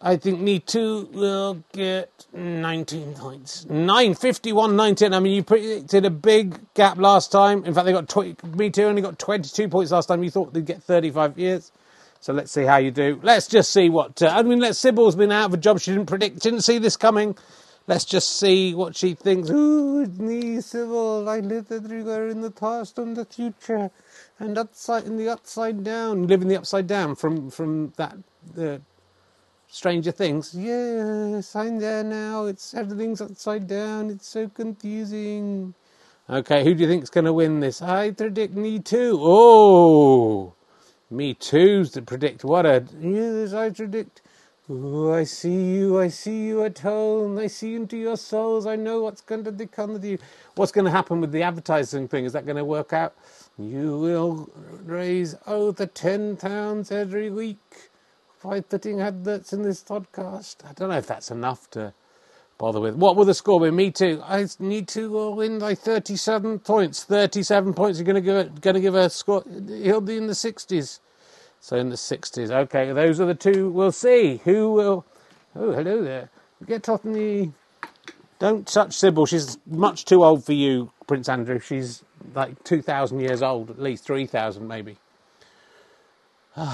I 0.00 0.16
think 0.16 0.40
me 0.40 0.60
too 0.60 1.08
will 1.12 1.64
get 1.72 2.26
19 2.32 3.14
points. 3.14 3.66
9, 3.66 4.14
51, 4.14 4.76
19. 4.76 5.12
I 5.12 5.18
mean, 5.18 5.34
you 5.34 5.42
predicted 5.42 6.04
a 6.04 6.10
big 6.10 6.60
gap 6.74 6.98
last 6.98 7.32
time. 7.32 7.64
In 7.64 7.74
fact, 7.74 7.86
they 7.86 7.92
got 7.92 8.08
20, 8.08 8.36
me 8.56 8.70
too 8.70 8.84
only 8.84 9.02
got 9.02 9.18
22 9.18 9.68
points 9.68 9.90
last 9.90 10.06
time. 10.06 10.22
You 10.22 10.30
thought 10.30 10.52
they'd 10.52 10.64
get 10.64 10.82
35 10.82 11.38
years. 11.38 11.72
So 12.20 12.32
let's 12.32 12.52
see 12.52 12.64
how 12.64 12.76
you 12.76 12.90
do. 12.90 13.20
Let's 13.22 13.46
just 13.46 13.72
see 13.72 13.88
what. 13.88 14.22
Uh, 14.22 14.28
I 14.28 14.42
mean, 14.42 14.60
let 14.60 14.76
Sybil's 14.76 15.16
been 15.16 15.32
out 15.32 15.46
of 15.46 15.54
a 15.54 15.56
job. 15.56 15.80
She 15.80 15.92
didn't 15.92 16.06
predict, 16.06 16.40
didn't 16.40 16.62
see 16.62 16.78
this 16.78 16.96
coming. 16.96 17.36
Let's 17.86 18.04
just 18.04 18.38
see 18.38 18.74
what 18.74 18.96
she 18.96 19.14
thinks. 19.14 19.50
Ooh, 19.50 20.04
me, 20.06 20.60
Sybil. 20.60 21.28
I 21.28 21.40
live 21.40 21.72
everywhere 21.72 22.28
in 22.28 22.42
the 22.42 22.50
past 22.50 22.98
and 22.98 23.16
the 23.16 23.24
future, 23.24 23.90
and 24.40 24.58
upside 24.58 25.04
in 25.04 25.16
the 25.18 25.28
upside 25.30 25.84
down. 25.84 26.26
living 26.28 26.48
the 26.48 26.56
upside 26.58 26.86
down 26.88 27.16
from 27.16 27.50
from 27.50 27.92
that. 27.96 28.16
Uh, 28.58 28.78
Stranger 29.72 30.12
Things. 30.12 30.54
Yes, 30.54 31.56
I'm 31.56 31.78
there 31.80 32.04
now. 32.04 32.46
It's 32.46 32.74
everything's 32.74 33.20
upside 33.22 33.66
down. 33.68 34.10
It's 34.10 34.28
so 34.28 34.48
confusing. 34.48 35.74
Okay, 36.30 36.64
who 36.64 36.74
do 36.74 36.82
you 36.82 36.88
think's 36.88 37.10
going 37.10 37.26
to 37.26 37.32
win 37.32 37.60
this? 37.60 37.82
I 37.82 38.10
predict 38.12 38.54
Me 38.54 38.80
Too. 38.80 39.18
Oh, 39.20 40.54
Me 41.10 41.34
Too's 41.34 41.92
to 41.92 42.02
predict. 42.02 42.44
What 42.44 42.66
a 42.66 42.84
yes, 43.00 43.54
I 43.54 43.70
predict. 43.70 44.22
Oh, 44.70 45.14
I 45.14 45.24
see 45.24 45.74
you. 45.76 46.00
I 46.00 46.08
see 46.08 46.46
you 46.48 46.64
at 46.64 46.78
home. 46.80 47.38
I 47.38 47.48
see 47.48 47.74
into 47.76 47.96
your 47.96 48.16
souls. 48.18 48.66
I 48.66 48.76
know 48.76 49.02
what's 49.02 49.22
going 49.22 49.44
to 49.44 49.52
become 49.52 49.94
with 49.94 50.04
you. 50.04 50.18
What's 50.56 50.72
going 50.72 50.86
to 50.86 50.90
happen 50.92 51.20
with 51.20 51.32
the 51.32 51.42
advertising 51.42 52.08
thing? 52.08 52.26
Is 52.26 52.34
that 52.34 52.46
going 52.46 52.56
to 52.58 52.64
work 52.66 52.92
out? 52.92 53.14
You 53.60 53.98
will 53.98 54.48
raise 54.84 55.34
the 55.34 55.90
ten 55.92 56.36
pounds 56.36 56.92
every 56.92 57.28
week 57.28 57.90
by 58.40 58.60
putting 58.60 59.00
adverts 59.00 59.52
in 59.52 59.62
this 59.62 59.82
podcast. 59.82 60.64
I 60.64 60.72
don't 60.74 60.90
know 60.90 60.98
if 60.98 61.08
that's 61.08 61.32
enough 61.32 61.68
to 61.70 61.92
bother 62.56 62.80
with. 62.80 62.94
What 62.94 63.16
will 63.16 63.24
the 63.24 63.34
score 63.34 63.60
be? 63.60 63.72
Me 63.72 63.90
too. 63.90 64.22
I 64.24 64.46
need 64.60 64.86
to 64.88 65.32
win 65.32 65.58
by 65.58 65.74
37 65.74 66.60
points. 66.60 67.02
37 67.02 67.74
points. 67.74 67.98
You're 67.98 68.06
going 68.06 68.14
to 68.14 68.20
give 68.20 68.36
it, 68.36 68.60
going 68.60 68.74
to 68.74 68.80
give 68.80 68.94
a 68.94 69.10
score. 69.10 69.42
He'll 69.66 70.00
be 70.00 70.16
in 70.16 70.28
the 70.28 70.34
60s. 70.34 71.00
So 71.58 71.76
in 71.76 71.88
the 71.88 71.96
60s. 71.96 72.52
Okay, 72.52 72.92
those 72.92 73.20
are 73.20 73.26
the 73.26 73.34
two. 73.34 73.70
We'll 73.70 73.90
see 73.90 74.40
who 74.44 74.72
will. 74.72 75.04
Oh, 75.56 75.72
hello 75.72 76.00
there. 76.04 76.30
Get 76.64 76.88
off 76.88 77.04
me. 77.04 77.52
Don't 78.38 78.68
touch 78.68 78.94
Sybil. 78.94 79.26
She's 79.26 79.58
much 79.66 80.04
too 80.04 80.22
old 80.22 80.44
for 80.44 80.52
you, 80.52 80.92
Prince 81.08 81.28
Andrew. 81.28 81.58
She's 81.58 82.04
like 82.34 82.64
2,000 82.64 83.20
years 83.20 83.42
old, 83.42 83.70
at 83.70 83.80
least 83.80 84.04
3,000 84.04 84.66
maybe. 84.66 84.98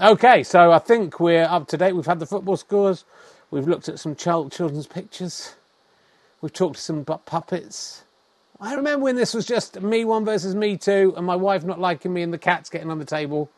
Okay, 0.00 0.44
so 0.44 0.72
I 0.72 0.78
think 0.78 1.20
we're 1.20 1.44
up 1.44 1.68
to 1.68 1.76
date. 1.76 1.94
We've 1.94 2.06
had 2.06 2.20
the 2.20 2.26
football 2.26 2.56
scores. 2.56 3.04
We've 3.50 3.68
looked 3.68 3.88
at 3.88 3.98
some 3.98 4.16
child 4.16 4.52
children's 4.52 4.86
pictures. 4.86 5.56
We've 6.40 6.52
talked 6.52 6.76
to 6.76 6.82
some 6.82 7.04
puppets. 7.04 8.04
I 8.60 8.74
remember 8.74 9.04
when 9.04 9.16
this 9.16 9.34
was 9.34 9.46
just 9.46 9.80
me 9.82 10.04
one 10.04 10.24
versus 10.24 10.54
me 10.54 10.76
two, 10.76 11.14
and 11.16 11.26
my 11.26 11.36
wife 11.36 11.64
not 11.64 11.80
liking 11.80 12.12
me 12.12 12.22
and 12.22 12.32
the 12.32 12.38
cats 12.38 12.70
getting 12.70 12.90
on 12.90 12.98
the 13.00 13.04
table. 13.06 13.50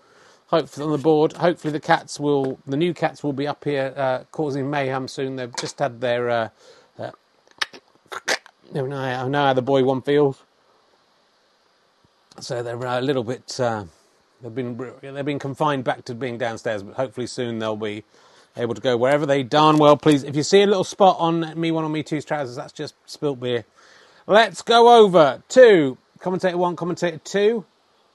hopefully 0.49 0.85
on 0.87 0.93
the 0.93 0.99
board. 0.99 1.35
Hopefully 1.35 1.73
the 1.73 1.81
cats 1.81 2.21
will, 2.21 2.59
the 2.67 2.77
new 2.77 2.95
cats 2.95 3.23
will 3.25 3.33
be 3.33 3.47
up 3.47 3.65
here 3.65 3.95
uh, 3.97 4.25
causing 4.33 4.71
mayhem 4.71 5.09
soon. 5.09 5.37
They've 5.37 5.55
just 5.57 5.79
had 5.79 6.01
their, 6.01 6.31
uh, 6.31 6.49
uh, 6.99 7.13
I 8.75 9.29
know 9.29 9.47
how 9.47 9.55
the 9.55 9.63
boy 9.63 9.85
one 9.85 10.03
feels. 10.03 10.43
So 12.39 12.63
they're 12.63 12.77
a 12.81 13.01
little 13.01 13.25
bit, 13.25 13.59
uh, 13.59 13.85
they've 14.41 14.55
been 14.55 14.77
they've 15.03 15.25
been 15.25 15.39
confined 15.39 15.85
back 15.85 16.05
to 16.05 16.15
being 16.15 16.39
downstairs, 16.39 16.83
but 16.83 16.95
hopefully 16.95 17.27
soon 17.27 17.59
they'll 17.59 17.77
be 17.77 18.05
able 18.57 18.75
to 18.75 18.81
go 18.81 18.97
wherever 18.97 19.27
they 19.27 19.43
darn 19.43 19.79
well 19.79 19.97
please. 19.97 20.23
If 20.23 20.37
you 20.37 20.43
see 20.43 20.63
a 20.63 20.67
little 20.67 20.85
spot 20.85 21.17
on 21.19 21.59
me 21.61 21.71
one 21.71 21.85
or 21.85 21.91
me 21.91 22.03
two's 22.03 22.25
trousers, 22.25 22.57
that's 22.57 22.73
just 22.73 22.95
spilt 23.07 23.41
beer. 23.41 23.65
Let's 24.27 24.63
go 24.63 25.03
over 25.05 25.43
to 25.51 25.99
commentator 26.21 26.57
one, 26.57 26.77
commentator 26.77 27.19
two 27.19 27.65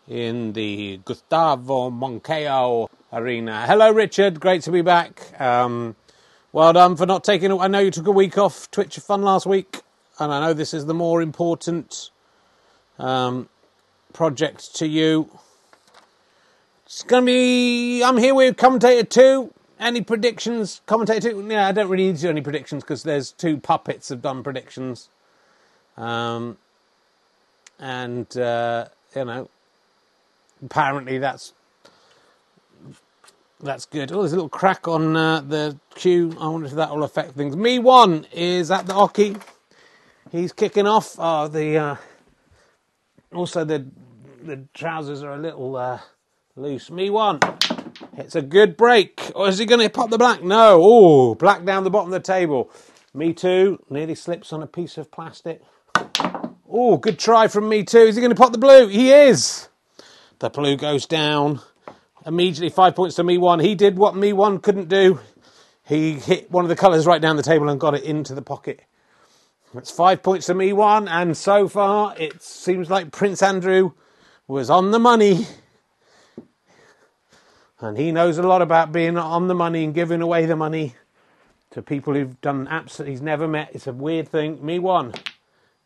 in 0.08 0.54
the 0.54 1.02
Gustavo 1.04 1.90
Moncayo 1.90 2.88
Arena. 3.12 3.66
Hello, 3.68 3.92
Richard. 3.92 4.40
Great 4.40 4.62
to 4.64 4.72
be 4.72 4.82
back. 4.82 5.40
Um, 5.40 5.96
well 6.52 6.74
done 6.74 6.96
for 6.96 7.06
not 7.06 7.24
taking. 7.24 7.52
I 7.60 7.68
know 7.68 7.80
you 7.80 7.92
took 7.92 8.08
a 8.08 8.12
week 8.12 8.38
off 8.38 8.72
Twitch 8.72 8.98
Fun 8.98 9.24
last 9.24 9.46
week, 9.46 9.82
and 10.20 10.32
I 10.32 10.40
know 10.40 10.54
this 10.54 10.74
is 10.74 10.86
the 10.86 10.94
more 10.94 11.22
important 11.22 12.12
um, 12.98 13.50
project 14.16 14.74
to 14.76 14.88
you. 14.88 15.30
It's 16.86 17.04
going 17.04 17.24
to 17.24 17.26
be. 17.26 18.02
I'm 18.02 18.18
here 18.18 18.34
with 18.34 18.56
commentator 18.56 19.06
two. 19.06 19.54
Any 19.78 20.02
predictions, 20.02 20.82
commentator 20.86 21.32
two? 21.32 21.46
Yeah, 21.50 21.68
I 21.68 21.74
don't 21.74 21.90
really 21.90 22.08
need 22.08 22.16
to 22.16 22.22
do 22.22 22.30
any 22.30 22.42
predictions 22.42 22.82
because 22.82 23.04
there's 23.04 23.32
two 23.32 23.58
puppets 23.58 24.08
have 24.10 24.22
done 24.22 24.42
predictions. 24.42 25.10
Um, 25.98 26.58
and 27.78 28.36
uh, 28.38 28.88
you 29.14 29.26
know, 29.26 29.50
apparently 30.64 31.18
that's 31.18 31.54
that's 33.60 33.86
good. 33.86 34.14
Oh, 34.14 34.20
there's 34.20 34.32
a 34.32 34.36
little 34.36 34.48
crack 34.48 34.88
on 34.88 35.18
uh, 35.18 35.42
the 35.42 35.78
cue. 35.96 36.38
I 36.40 36.48
wonder 36.48 36.68
if 36.68 36.74
that 36.74 36.90
will 36.92 37.04
affect 37.04 37.32
things. 37.32 37.58
Me 37.58 37.80
one 37.80 38.26
is 38.32 38.72
at 38.72 38.86
the 38.86 38.94
oche. 38.94 39.42
He's 40.32 40.54
kicking 40.54 40.88
off. 40.88 41.16
Oh, 41.20 41.50
the 41.50 41.78
uh, 41.78 41.96
also 43.34 43.66
the 43.66 43.86
the 44.46 44.68
trousers 44.74 45.24
are 45.24 45.34
a 45.34 45.38
little 45.38 45.76
uh, 45.76 46.00
loose. 46.56 46.92
Me 46.92 47.10
one. 47.10 47.40
It's 48.18 48.36
a 48.36 48.42
good 48.42 48.78
break. 48.78 49.32
Or 49.36 49.48
is 49.48 49.58
he 49.58 49.66
going 49.66 49.82
to 49.82 49.90
pop 49.90 50.10
the 50.10 50.18
black? 50.18 50.44
No. 50.44 50.80
Oh, 50.82 51.36
black 51.36 51.66
down 51.66 51.84
the 51.84 51.90
bottom 51.90 52.14
of 52.14 52.24
the 52.24 52.26
table. 52.26 52.70
Me 53.14 53.34
too. 53.34 53.80
Nearly 53.90 54.16
slips 54.16 54.54
on 54.54 54.62
a 54.62 54.68
piece 54.68 54.98
of 54.98 55.12
plastic. 55.12 55.62
Oh, 56.70 56.98
good 56.98 57.18
try 57.18 57.48
from 57.48 57.70
me 57.70 57.84
too. 57.84 58.00
Is 58.00 58.16
he 58.16 58.22
going 58.22 58.34
to 58.34 58.40
pop 58.40 58.52
the 58.52 58.58
blue? 58.58 58.88
He 58.88 59.12
is. 59.12 59.70
The 60.40 60.50
blue 60.50 60.78
goes 60.78 61.06
down. 61.06 61.62
Immediately, 62.26 62.70
five 62.70 62.96
points 62.96 63.16
to 63.16 63.24
me 63.24 63.38
one. 63.38 63.60
He 63.60 63.76
did 63.76 63.98
what 63.98 64.16
me 64.16 64.34
one 64.34 64.60
couldn't 64.60 64.90
do. 64.90 65.20
He 65.84 66.14
hit 66.14 66.52
one 66.52 66.66
of 66.66 66.70
the 66.70 66.76
colours 66.76 67.06
right 67.06 67.22
down 67.22 67.36
the 67.36 67.44
table 67.44 67.70
and 67.70 67.80
got 67.80 67.94
it 67.94 68.04
into 68.04 68.34
the 68.34 68.42
pocket. 68.42 68.82
That's 69.74 69.92
five 69.92 70.24
points 70.24 70.48
to 70.48 70.54
me 70.54 70.74
one. 70.74 71.08
And 71.08 71.38
so 71.38 71.68
far, 71.68 72.16
it 72.18 72.42
seems 72.42 72.90
like 72.90 73.12
Prince 73.12 73.44
Andrew 73.44 73.92
was 74.48 74.70
on 74.70 74.92
the 74.92 75.00
money. 75.00 75.48
And 77.80 77.98
he 77.98 78.12
knows 78.12 78.38
a 78.38 78.44
lot 78.44 78.62
about 78.62 78.92
being 78.92 79.18
on 79.18 79.48
the 79.48 79.56
money 79.56 79.84
and 79.84 79.94
giving 79.94 80.22
away 80.22 80.46
the 80.46 80.56
money 80.56 80.96
to 81.72 81.82
people 81.82 82.14
who've 82.14 82.40
done 82.40 82.68
absolutely 82.70 83.14
he's 83.14 83.22
never 83.22 83.48
met. 83.48 83.70
It's 83.74 83.88
a 83.88 83.94
weird 83.94 84.30
thing. 84.30 84.66
Me 84.66 84.80
one. 84.80 85.14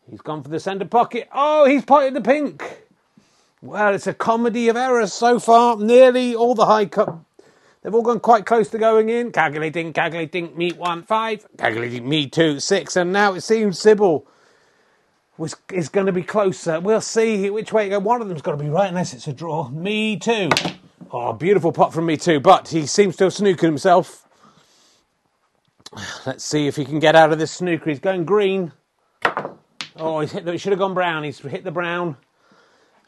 He's 0.08 0.20
gone 0.20 0.42
for 0.42 0.48
the 0.48 0.60
centre 0.60 0.84
pocket. 0.84 1.28
Oh, 1.32 1.66
he's 1.66 1.84
potted 1.84 2.14
the 2.14 2.20
pink. 2.20 2.84
Well, 3.62 3.94
it's 3.94 4.06
a 4.06 4.14
comedy 4.14 4.68
of 4.68 4.76
errors 4.76 5.12
so 5.12 5.38
far. 5.38 5.76
Nearly 5.76 6.34
all 6.34 6.54
the 6.54 6.66
high 6.66 6.86
cup. 6.86 7.24
They've 7.82 7.94
all 7.94 8.02
gone 8.02 8.20
quite 8.20 8.46
close 8.46 8.68
to 8.70 8.78
going 8.78 9.08
in. 9.08 9.32
Calculating, 9.32 9.92
calculating, 9.92 10.56
meet 10.56 10.76
one, 10.76 11.02
five. 11.02 11.46
Calculating, 11.58 12.08
me 12.08 12.26
two, 12.26 12.60
six. 12.60 12.96
And 12.96 13.12
now 13.12 13.34
it 13.34 13.40
seems 13.40 13.78
Sybil 13.78 14.26
was, 15.40 15.56
is 15.72 15.88
going 15.88 16.04
to 16.04 16.12
be 16.12 16.22
closer. 16.22 16.78
We'll 16.78 17.00
see 17.00 17.48
which 17.48 17.72
way. 17.72 17.96
One 17.96 18.20
of 18.20 18.28
them's 18.28 18.42
got 18.42 18.52
to 18.52 18.56
be 18.58 18.68
right 18.68 18.88
unless 18.88 19.14
it's 19.14 19.26
a 19.26 19.32
draw. 19.32 19.70
Me 19.70 20.18
too. 20.18 20.50
Oh, 21.10 21.32
beautiful 21.32 21.72
pot 21.72 21.94
from 21.94 22.06
me 22.06 22.18
too. 22.18 22.40
But 22.40 22.68
he 22.68 22.86
seems 22.86 23.16
to 23.16 23.24
have 23.24 23.32
snookered 23.32 23.62
himself. 23.62 24.28
Let's 26.26 26.44
see 26.44 26.66
if 26.66 26.76
he 26.76 26.84
can 26.84 26.98
get 26.98 27.16
out 27.16 27.32
of 27.32 27.38
this 27.38 27.50
snooker. 27.50 27.88
He's 27.88 27.98
going 27.98 28.26
green. 28.26 28.72
Oh, 29.96 30.20
he's 30.20 30.30
hit 30.30 30.44
the, 30.44 30.52
he 30.52 30.58
should 30.58 30.72
have 30.72 30.78
gone 30.78 30.92
brown. 30.92 31.24
He's 31.24 31.38
hit 31.38 31.64
the 31.64 31.70
brown. 31.70 32.18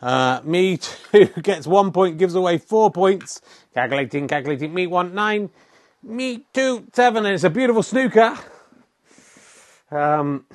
Uh, 0.01 0.41
me 0.43 0.79
too 0.79 1.27
gets 1.43 1.67
one 1.67 1.93
point, 1.93 2.17
gives 2.17 2.35
away 2.35 2.57
four 2.57 2.91
points. 2.91 3.43
Calculating, 3.75 4.27
calculating. 4.27 4.73
Me 4.73 4.87
one 4.87 5.15
nine. 5.15 5.51
Me 6.03 6.47
two 6.55 6.87
seven, 6.95 7.27
and 7.27 7.35
it's 7.35 7.45
a 7.45 7.51
beautiful 7.51 7.83
snooker. 7.83 8.37
Um, 9.91 10.47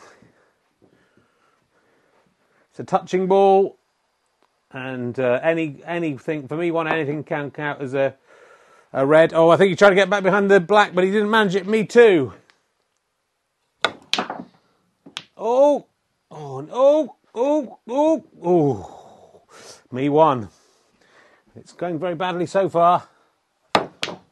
it's 2.78 2.94
a 2.94 2.98
touching 2.98 3.26
ball, 3.26 3.76
and 4.70 5.20
uh, 5.20 5.40
any 5.42 5.82
anything 5.84 6.48
for 6.48 6.56
me 6.56 6.70
one 6.70 6.88
anything 6.88 7.24
can 7.24 7.50
count 7.50 7.82
as 7.82 7.96
a 7.96 8.14
a 8.94 9.04
red. 9.04 9.34
Oh, 9.34 9.50
I 9.50 9.58
think 9.58 9.70
he 9.70 9.76
tried 9.76 9.90
to 9.90 9.96
get 9.96 10.12
back 10.12 10.22
behind 10.22 10.52
the 10.52 10.60
black, 10.60 10.94
but 10.94 11.04
he 11.04 11.10
didn't 11.10 11.32
manage 11.32 11.56
it. 11.56 11.66
Me 11.66 11.84
too. 11.84 12.34
Oh, 15.36 15.88
oh, 16.30 16.68
oh, 16.72 17.16
oh, 17.34 17.80
oh, 17.88 18.24
oh. 18.44 19.42
Me 19.92 20.08
one. 20.10 20.50
It's 21.56 21.74
going 21.74 21.98
very 21.98 22.14
badly 22.14 22.46
so 22.46 22.70
far. 22.70 23.08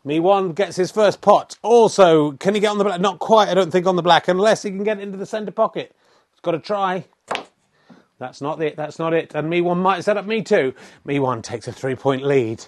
Me 0.03 0.19
one 0.19 0.51
gets 0.51 0.75
his 0.75 0.91
first 0.91 1.19
pot. 1.19 1.57
Also, 1.63 2.33
can 2.33 2.53
he 2.53 2.59
get 2.59 2.69
on 2.69 2.77
the 2.77 2.83
black? 2.83 3.01
Not 3.01 3.17
quite, 3.17 3.49
I 3.49 3.55
don't 3.55 3.71
think, 3.71 3.87
on 3.87 3.95
the 3.95 4.03
black, 4.03 4.27
unless 4.27 4.61
he 4.61 4.69
can 4.69 4.83
get 4.83 4.99
into 4.99 5.17
the 5.17 5.25
centre 5.25 5.51
pocket. 5.51 5.95
He's 6.31 6.41
got 6.41 6.51
to 6.51 6.59
try. 6.59 7.05
That's 8.17 8.41
not 8.41 8.61
it. 8.61 8.77
That's 8.77 8.99
not 8.99 9.13
it. 9.13 9.35
And 9.35 9.49
me 9.49 9.61
one 9.61 9.79
might 9.79 10.03
set 10.03 10.17
up 10.17 10.25
me 10.25 10.41
two. 10.41 10.73
Me 11.03 11.19
one 11.19 11.41
takes 11.41 11.67
a 11.67 11.71
three 11.71 11.95
point 11.95 12.23
lead. 12.23 12.65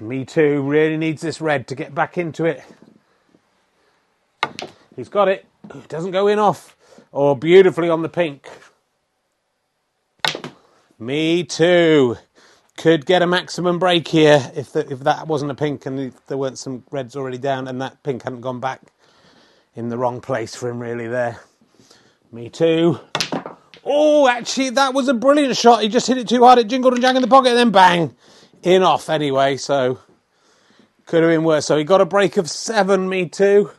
Me 0.00 0.24
too 0.24 0.62
really 0.62 0.96
needs 0.96 1.22
this 1.22 1.40
red 1.40 1.68
to 1.68 1.74
get 1.74 1.94
back 1.94 2.18
into 2.18 2.44
it. 2.44 2.62
He's 4.96 5.08
got 5.08 5.28
it. 5.28 5.46
It 5.74 5.88
doesn't 5.88 6.12
go 6.12 6.28
in 6.28 6.38
off. 6.38 6.76
Oh, 7.12 7.34
beautifully 7.34 7.88
on 7.88 8.02
the 8.02 8.08
pink. 8.08 8.48
Me 10.98 11.44
too. 11.44 12.16
Could 12.76 13.06
get 13.06 13.22
a 13.22 13.26
maximum 13.26 13.78
break 13.78 14.08
here 14.08 14.50
if 14.56 14.72
the, 14.72 14.90
if 14.90 15.00
that 15.00 15.28
wasn't 15.28 15.50
a 15.50 15.54
pink 15.54 15.86
and 15.86 16.12
there 16.26 16.36
weren't 16.36 16.58
some 16.58 16.84
reds 16.90 17.14
already 17.14 17.38
down 17.38 17.68
and 17.68 17.80
that 17.80 18.02
pink 18.02 18.24
hadn't 18.24 18.40
gone 18.40 18.60
back 18.60 18.80
in 19.76 19.88
the 19.90 19.98
wrong 19.98 20.20
place 20.20 20.56
for 20.56 20.68
him 20.68 20.80
really 20.80 21.06
there. 21.06 21.40
Me 22.32 22.48
too. 22.48 22.98
Oh, 23.84 24.26
actually, 24.28 24.70
that 24.70 24.94
was 24.94 25.08
a 25.08 25.14
brilliant 25.14 25.56
shot. 25.56 25.82
He 25.82 25.88
just 25.88 26.06
hit 26.06 26.18
it 26.18 26.28
too 26.28 26.42
hard. 26.42 26.58
It 26.58 26.68
jingled 26.68 26.94
and 26.94 27.02
jang 27.02 27.16
in 27.16 27.22
the 27.22 27.28
pocket 27.28 27.50
and 27.50 27.58
then 27.58 27.70
bang 27.70 28.16
in 28.62 28.82
off 28.82 29.10
anyway, 29.10 29.56
so 29.56 29.98
could 31.06 31.22
have 31.22 31.30
been 31.30 31.44
worse. 31.44 31.66
So 31.66 31.76
he 31.76 31.84
got 31.84 32.00
a 32.00 32.06
break 32.06 32.36
of 32.38 32.48
seven, 32.48 33.08
me 33.08 33.28
too, 33.28 33.70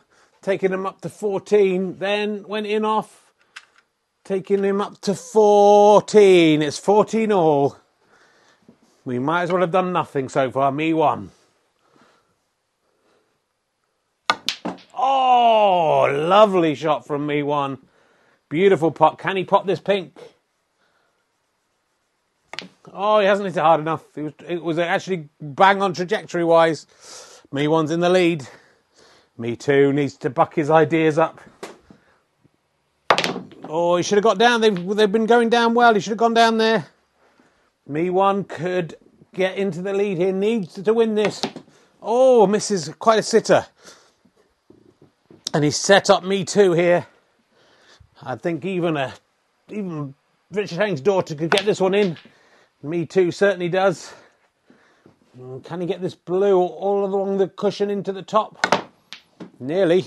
taking 0.42 0.72
him 0.72 0.86
up 0.86 1.00
to 1.00 1.08
14, 1.08 1.98
then 1.98 2.44
went 2.46 2.66
in 2.66 2.84
off, 2.84 3.32
taking 4.24 4.62
him 4.62 4.80
up 4.80 5.00
to 5.02 5.14
14. 5.14 6.62
It's 6.62 6.78
14 6.78 7.32
all. 7.32 7.76
We 9.04 9.18
might 9.18 9.42
as 9.42 9.52
well 9.52 9.60
have 9.60 9.72
done 9.72 9.92
nothing 9.92 10.28
so 10.28 10.50
far. 10.50 10.70
Me 10.70 10.94
one. 10.94 11.30
Oh, 14.96 16.08
lovely 16.12 16.74
shot 16.74 17.06
from 17.06 17.26
me 17.26 17.42
one. 17.42 17.78
Beautiful 18.48 18.90
pot. 18.92 19.18
Can 19.18 19.36
he 19.36 19.44
pop 19.44 19.66
this 19.66 19.80
pink? 19.80 20.16
Oh, 22.92 23.18
he 23.18 23.26
hasn't 23.26 23.46
hit 23.46 23.56
it 23.56 23.60
hard 23.60 23.80
enough. 23.80 24.04
It 24.16 24.22
was, 24.22 24.32
it 24.48 24.62
was 24.62 24.78
actually 24.78 25.28
bang 25.40 25.82
on 25.82 25.92
trajectory 25.92 26.44
wise. 26.44 26.86
Me 27.52 27.68
one's 27.68 27.90
in 27.90 28.00
the 28.00 28.08
lead. 28.08 28.46
Me 29.36 29.56
too 29.56 29.92
needs 29.92 30.16
to 30.18 30.30
buck 30.30 30.54
his 30.54 30.70
ideas 30.70 31.18
up. 31.18 31.40
Oh, 33.68 33.96
he 33.96 34.02
should 34.02 34.16
have 34.16 34.24
got 34.24 34.38
down. 34.38 34.60
They've, 34.60 34.96
they've 34.96 35.10
been 35.10 35.26
going 35.26 35.48
down 35.48 35.74
well. 35.74 35.92
He 35.94 36.00
should 36.00 36.10
have 36.10 36.18
gone 36.18 36.34
down 36.34 36.58
there. 36.58 36.86
Me 37.86 38.10
one 38.10 38.44
could 38.44 38.96
get 39.34 39.56
into 39.58 39.82
the 39.82 39.92
lead 39.92 40.16
here. 40.18 40.32
Needs 40.32 40.74
to 40.74 40.94
win 40.94 41.14
this. 41.16 41.42
Oh, 42.00 42.46
misses 42.46 42.88
quite 42.98 43.18
a 43.18 43.22
sitter. 43.22 43.66
And 45.52 45.64
he's 45.64 45.76
set 45.76 46.08
up 46.08 46.24
me 46.24 46.44
too 46.44 46.72
here. 46.72 47.06
I 48.22 48.36
think 48.36 48.64
even 48.64 48.96
a 48.96 49.14
even 49.68 50.14
Richard 50.50 50.78
Herring's 50.78 51.00
daughter 51.00 51.34
could 51.34 51.50
get 51.50 51.64
this 51.64 51.80
one 51.80 51.94
in. 51.94 52.16
Me 52.82 53.04
too, 53.04 53.30
certainly 53.30 53.68
does. 53.68 54.12
Mm, 55.38 55.64
can 55.64 55.80
he 55.80 55.86
get 55.86 56.00
this 56.00 56.14
blue 56.14 56.58
all 56.58 57.04
along 57.04 57.38
the 57.38 57.48
cushion 57.48 57.90
into 57.90 58.12
the 58.12 58.22
top? 58.22 58.90
Nearly. 59.58 60.06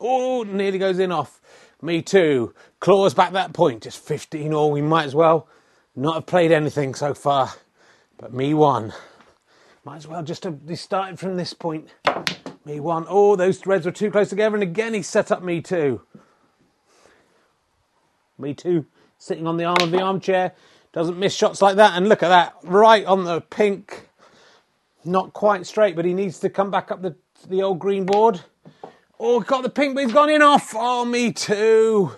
Oh, 0.00 0.42
nearly 0.42 0.78
goes 0.78 0.98
in 0.98 1.12
off. 1.12 1.40
Me 1.82 2.02
too. 2.02 2.54
Claws 2.80 3.14
back 3.14 3.32
that 3.32 3.52
point. 3.52 3.82
Just 3.82 3.98
15 3.98 4.52
all. 4.52 4.70
We 4.72 4.82
might 4.82 5.04
as 5.04 5.14
well 5.14 5.48
not 5.94 6.14
have 6.14 6.26
played 6.26 6.50
anything 6.50 6.94
so 6.94 7.14
far. 7.14 7.52
But 8.16 8.32
me 8.32 8.54
one. 8.54 8.92
Might 9.84 9.96
as 9.96 10.08
well 10.08 10.22
just 10.22 10.44
have 10.44 10.60
started 10.74 11.18
from 11.18 11.36
this 11.36 11.52
point. 11.52 11.90
Me 12.64 12.80
one. 12.80 13.04
Oh, 13.08 13.36
those 13.36 13.58
threads 13.58 13.84
were 13.84 13.92
too 13.92 14.10
close 14.10 14.30
together, 14.30 14.56
and 14.56 14.62
again 14.62 14.94
he 14.94 15.02
set 15.02 15.30
up 15.30 15.42
me 15.42 15.60
two. 15.60 16.00
Me 18.38 18.54
too. 18.54 18.86
sitting 19.18 19.46
on 19.46 19.56
the 19.56 19.64
arm 19.64 19.76
of 19.80 19.90
the 19.90 20.00
armchair, 20.00 20.52
doesn't 20.92 21.18
miss 21.18 21.34
shots 21.34 21.62
like 21.62 21.76
that. 21.76 21.96
And 21.96 22.08
look 22.08 22.22
at 22.22 22.28
that, 22.28 22.54
right 22.62 23.04
on 23.04 23.24
the 23.24 23.40
pink. 23.40 24.08
Not 25.04 25.32
quite 25.32 25.66
straight, 25.66 25.96
but 25.96 26.04
he 26.04 26.14
needs 26.14 26.38
to 26.40 26.50
come 26.50 26.70
back 26.70 26.90
up 26.90 27.02
the 27.02 27.14
the 27.48 27.62
old 27.62 27.78
green 27.78 28.06
board. 28.06 28.40
Oh, 29.18 29.40
got 29.40 29.62
the 29.62 29.70
pink, 29.70 29.94
but 29.94 30.04
he's 30.04 30.12
gone 30.12 30.30
in 30.30 30.42
off. 30.42 30.72
Oh, 30.74 31.04
me 31.04 31.32
too. 31.32 32.12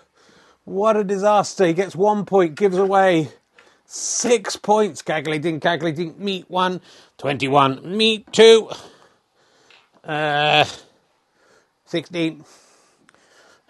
What 0.65 0.97
a 0.97 1.05
disaster. 1.05 1.67
He 1.67 1.73
gets 1.73 1.95
one 1.95 2.25
point, 2.25 2.55
gives 2.55 2.77
away 2.77 3.29
six 3.85 4.57
points. 4.57 5.03
Gaggly 5.03 5.41
dink, 5.41 5.63
gaggly 5.63 5.95
dink, 5.95 6.19
meet 6.19 6.51
one. 6.51 6.81
21, 7.19 7.97
meet 7.97 8.33
two. 8.33 8.71
Uh, 10.03 10.65
16. 11.85 12.45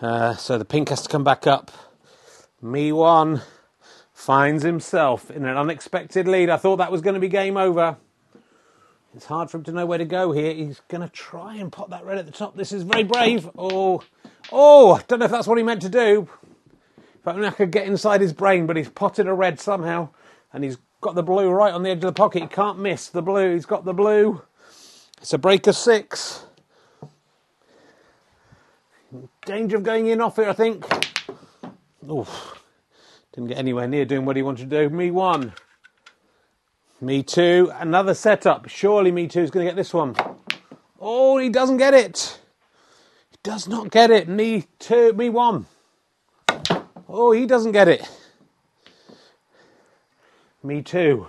Uh, 0.00 0.34
so 0.36 0.58
the 0.58 0.64
pink 0.64 0.88
has 0.88 1.02
to 1.02 1.08
come 1.08 1.24
back 1.24 1.46
up. 1.46 1.70
Me 2.66 2.90
one 2.90 3.42
finds 4.12 4.64
himself 4.64 5.30
in 5.30 5.44
an 5.44 5.56
unexpected 5.56 6.26
lead. 6.26 6.50
I 6.50 6.56
thought 6.56 6.78
that 6.78 6.90
was 6.90 7.00
going 7.00 7.14
to 7.14 7.20
be 7.20 7.28
game 7.28 7.56
over. 7.56 7.96
It's 9.14 9.26
hard 9.26 9.50
for 9.50 9.58
him 9.58 9.64
to 9.64 9.72
know 9.72 9.86
where 9.86 9.98
to 9.98 10.04
go 10.04 10.32
here. 10.32 10.52
He's 10.52 10.80
going 10.88 11.02
to 11.02 11.08
try 11.08 11.54
and 11.54 11.70
pop 11.70 11.90
that 11.90 12.04
red 12.04 12.18
at 12.18 12.26
the 12.26 12.32
top. 12.32 12.56
This 12.56 12.72
is 12.72 12.82
very 12.82 13.04
brave. 13.04 13.48
Oh, 13.56 14.02
oh, 14.50 14.94
I 14.94 15.02
don't 15.06 15.20
know 15.20 15.26
if 15.26 15.30
that's 15.30 15.46
what 15.46 15.58
he 15.58 15.64
meant 15.64 15.82
to 15.82 15.88
do. 15.88 16.28
If 17.14 17.28
only 17.28 17.46
I 17.46 17.52
could 17.52 17.70
get 17.70 17.86
inside 17.86 18.20
his 18.20 18.32
brain, 18.32 18.66
but 18.66 18.76
he's 18.76 18.88
potted 18.88 19.28
a 19.28 19.32
red 19.32 19.60
somehow. 19.60 20.08
And 20.52 20.64
he's 20.64 20.78
got 21.00 21.14
the 21.14 21.22
blue 21.22 21.48
right 21.50 21.72
on 21.72 21.84
the 21.84 21.90
edge 21.90 21.98
of 21.98 22.02
the 22.02 22.12
pocket. 22.12 22.42
He 22.42 22.48
can't 22.48 22.80
miss 22.80 23.08
the 23.08 23.22
blue. 23.22 23.54
He's 23.54 23.64
got 23.64 23.84
the 23.84 23.94
blue. 23.94 24.42
It's 25.18 25.32
a 25.32 25.38
break 25.38 25.68
of 25.68 25.76
six. 25.76 26.46
Danger 29.44 29.76
of 29.76 29.84
going 29.84 30.08
in 30.08 30.20
off 30.20 30.40
it, 30.40 30.48
I 30.48 30.52
think. 30.52 30.84
Oof. 32.10 32.55
Didn't 33.36 33.48
get 33.48 33.58
anywhere 33.58 33.86
near 33.86 34.06
doing 34.06 34.24
what 34.24 34.36
he 34.36 34.42
wanted 34.42 34.70
to 34.70 34.88
do. 34.88 34.94
Me 34.94 35.10
one. 35.10 35.52
Me 37.02 37.22
two. 37.22 37.70
Another 37.78 38.14
setup. 38.14 38.66
Surely 38.66 39.12
Me 39.12 39.28
two 39.28 39.42
is 39.42 39.50
going 39.50 39.66
to 39.66 39.70
get 39.70 39.76
this 39.76 39.92
one. 39.92 40.16
Oh, 40.98 41.36
he 41.36 41.50
doesn't 41.50 41.76
get 41.76 41.92
it. 41.92 42.40
He 43.30 43.36
does 43.42 43.68
not 43.68 43.90
get 43.90 44.10
it. 44.10 44.26
Me 44.26 44.64
two. 44.78 45.12
Me 45.12 45.28
one. 45.28 45.66
Oh, 47.06 47.32
he 47.32 47.44
doesn't 47.44 47.72
get 47.72 47.88
it. 47.88 48.08
Me 50.62 50.80
too. 50.80 51.28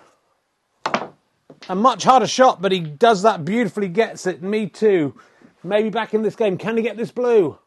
A 1.67 1.75
much 1.75 2.05
harder 2.05 2.25
shot, 2.25 2.61
but 2.61 2.71
he 2.71 2.79
does 2.79 3.23
that 3.23 3.43
beautifully, 3.43 3.89
gets 3.89 4.25
it. 4.25 4.41
Me 4.41 4.67
too. 4.67 5.19
Maybe 5.61 5.89
back 5.89 6.13
in 6.13 6.21
this 6.21 6.37
game. 6.37 6.57
Can 6.57 6.77
he 6.77 6.83
get 6.83 6.95
this 6.95 7.11
blue? 7.11 7.59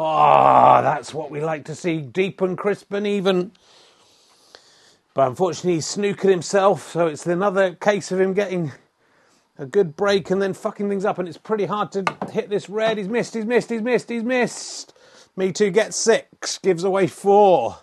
Oh, 0.00 0.80
that's 0.80 1.12
what 1.12 1.28
we 1.28 1.40
like 1.40 1.64
to 1.64 1.74
see. 1.74 2.00
Deep 2.00 2.40
and 2.40 2.56
crisp 2.56 2.92
and 2.92 3.04
even. 3.04 3.50
But 5.12 5.26
unfortunately, 5.26 5.74
he's 5.74 5.86
snookered 5.86 6.30
himself, 6.30 6.92
so 6.92 7.08
it's 7.08 7.26
another 7.26 7.74
case 7.74 8.12
of 8.12 8.20
him 8.20 8.32
getting 8.32 8.70
a 9.58 9.66
good 9.66 9.96
break 9.96 10.30
and 10.30 10.40
then 10.40 10.54
fucking 10.54 10.88
things 10.88 11.04
up. 11.04 11.18
And 11.18 11.26
it's 11.26 11.36
pretty 11.36 11.66
hard 11.66 11.90
to 11.92 12.04
hit 12.30 12.48
this 12.48 12.70
red. 12.70 12.96
He's 12.96 13.08
missed, 13.08 13.34
he's 13.34 13.44
missed, 13.44 13.70
he's 13.70 13.82
missed, 13.82 14.08
he's 14.08 14.22
missed. 14.22 14.94
Me 15.36 15.50
too 15.50 15.70
gets 15.70 15.96
six, 15.96 16.58
gives 16.58 16.84
away 16.84 17.08
four. 17.08 17.78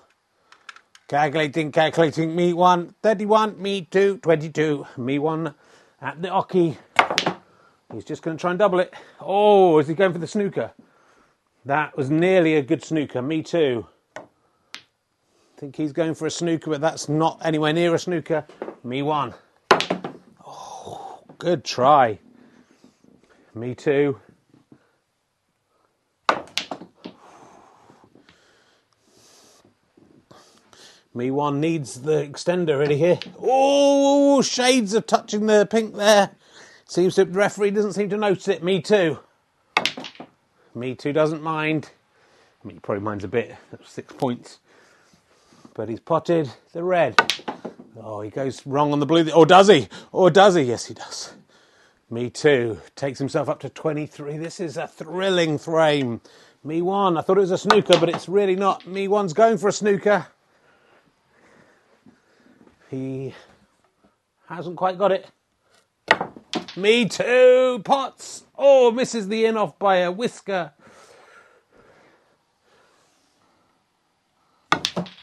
Calculating, 1.09 1.73
calculating. 1.73 2.33
Me 2.33 2.53
one, 2.53 2.95
31, 3.03 3.61
me 3.61 3.81
two, 3.81 4.19
22. 4.19 4.87
Me 4.95 5.19
one 5.19 5.53
at 6.01 6.21
the 6.21 6.29
oche. 6.29 6.77
He's 7.93 8.05
just 8.05 8.21
going 8.21 8.37
to 8.37 8.41
try 8.41 8.51
and 8.51 8.59
double 8.59 8.79
it. 8.79 8.93
Oh, 9.19 9.79
is 9.79 9.89
he 9.89 9.93
going 9.93 10.13
for 10.13 10.19
the 10.19 10.27
snooker? 10.27 10.71
That 11.65 11.97
was 11.97 12.11
nearly 12.11 12.55
a 12.55 12.61
good 12.61 12.83
snooker. 12.83 13.23
Me 13.23 13.41
too 13.41 13.87
I 14.17 14.21
think 15.57 15.77
he's 15.77 15.93
going 15.93 16.13
for 16.13 16.27
a 16.27 16.31
snooker, 16.31 16.69
but 16.69 16.81
that's 16.81 17.09
not 17.09 17.41
anywhere 17.43 17.73
near 17.73 17.95
a 17.95 17.99
snooker. 17.99 18.45
Me 18.83 19.01
one. 19.01 19.33
Oh, 20.45 21.21
good 21.37 21.63
try. 21.63 22.19
Me 23.53 23.73
too. 23.73 24.19
Me 31.13 31.31
one 31.31 31.61
needs 31.61 32.01
the 32.01 32.27
extender 32.27 32.77
ready 32.77 32.97
here. 32.97 33.17
Oh, 33.39 34.41
shades 34.41 34.93
of 34.93 35.07
touching 35.07 35.45
the 35.45 35.65
pink 35.65 35.95
there. 35.95 36.31
Seems 36.85 37.15
the 37.15 37.25
referee 37.25 37.71
doesn't 37.71 37.93
seem 37.93 38.09
to 38.09 38.17
notice 38.17 38.49
it. 38.49 38.61
Me 38.61 38.81
too. 38.81 39.19
Me 40.75 40.93
too 40.93 41.13
doesn't 41.13 41.41
mind. 41.41 41.89
I 42.63 42.67
mean, 42.67 42.75
he 42.75 42.79
probably 42.81 43.03
minds 43.03 43.23
a 43.23 43.27
bit. 43.27 43.55
That's 43.71 43.89
six 43.89 44.13
points 44.13 44.59
but 45.75 45.89
he's 45.89 45.99
potted 45.99 46.49
the 46.73 46.83
red. 46.83 47.15
Oh, 48.01 48.21
he 48.21 48.31
goes 48.31 48.65
wrong 48.65 48.91
on 48.91 48.99
the 48.99 49.05
blue. 49.05 49.29
Or 49.31 49.45
does 49.45 49.67
he? 49.67 49.87
Or 50.11 50.31
does 50.31 50.55
he? 50.55 50.63
Yes, 50.63 50.85
he 50.85 50.93
does. 50.93 51.33
Me 52.09 52.29
too. 52.29 52.81
Takes 52.95 53.19
himself 53.19 53.49
up 53.49 53.59
to 53.59 53.69
23. 53.69 54.37
This 54.37 54.59
is 54.59 54.77
a 54.77 54.87
thrilling 54.87 55.57
frame. 55.57 56.21
Me 56.63 56.81
one. 56.81 57.17
I 57.17 57.21
thought 57.21 57.37
it 57.37 57.41
was 57.41 57.51
a 57.51 57.57
snooker, 57.57 57.99
but 57.99 58.09
it's 58.09 58.27
really 58.27 58.55
not. 58.55 58.87
Me 58.87 59.07
one's 59.07 59.33
going 59.33 59.57
for 59.57 59.67
a 59.67 59.73
snooker. 59.73 60.27
He 62.89 63.33
hasn't 64.47 64.77
quite 64.77 64.97
got 64.97 65.11
it. 65.11 65.27
Me 66.75 67.07
too. 67.07 67.81
Pots. 67.83 68.43
Oh, 68.57 68.91
misses 68.91 69.27
the 69.27 69.45
in 69.45 69.57
off 69.57 69.77
by 69.79 69.97
a 69.97 70.11
whisker. 70.11 70.71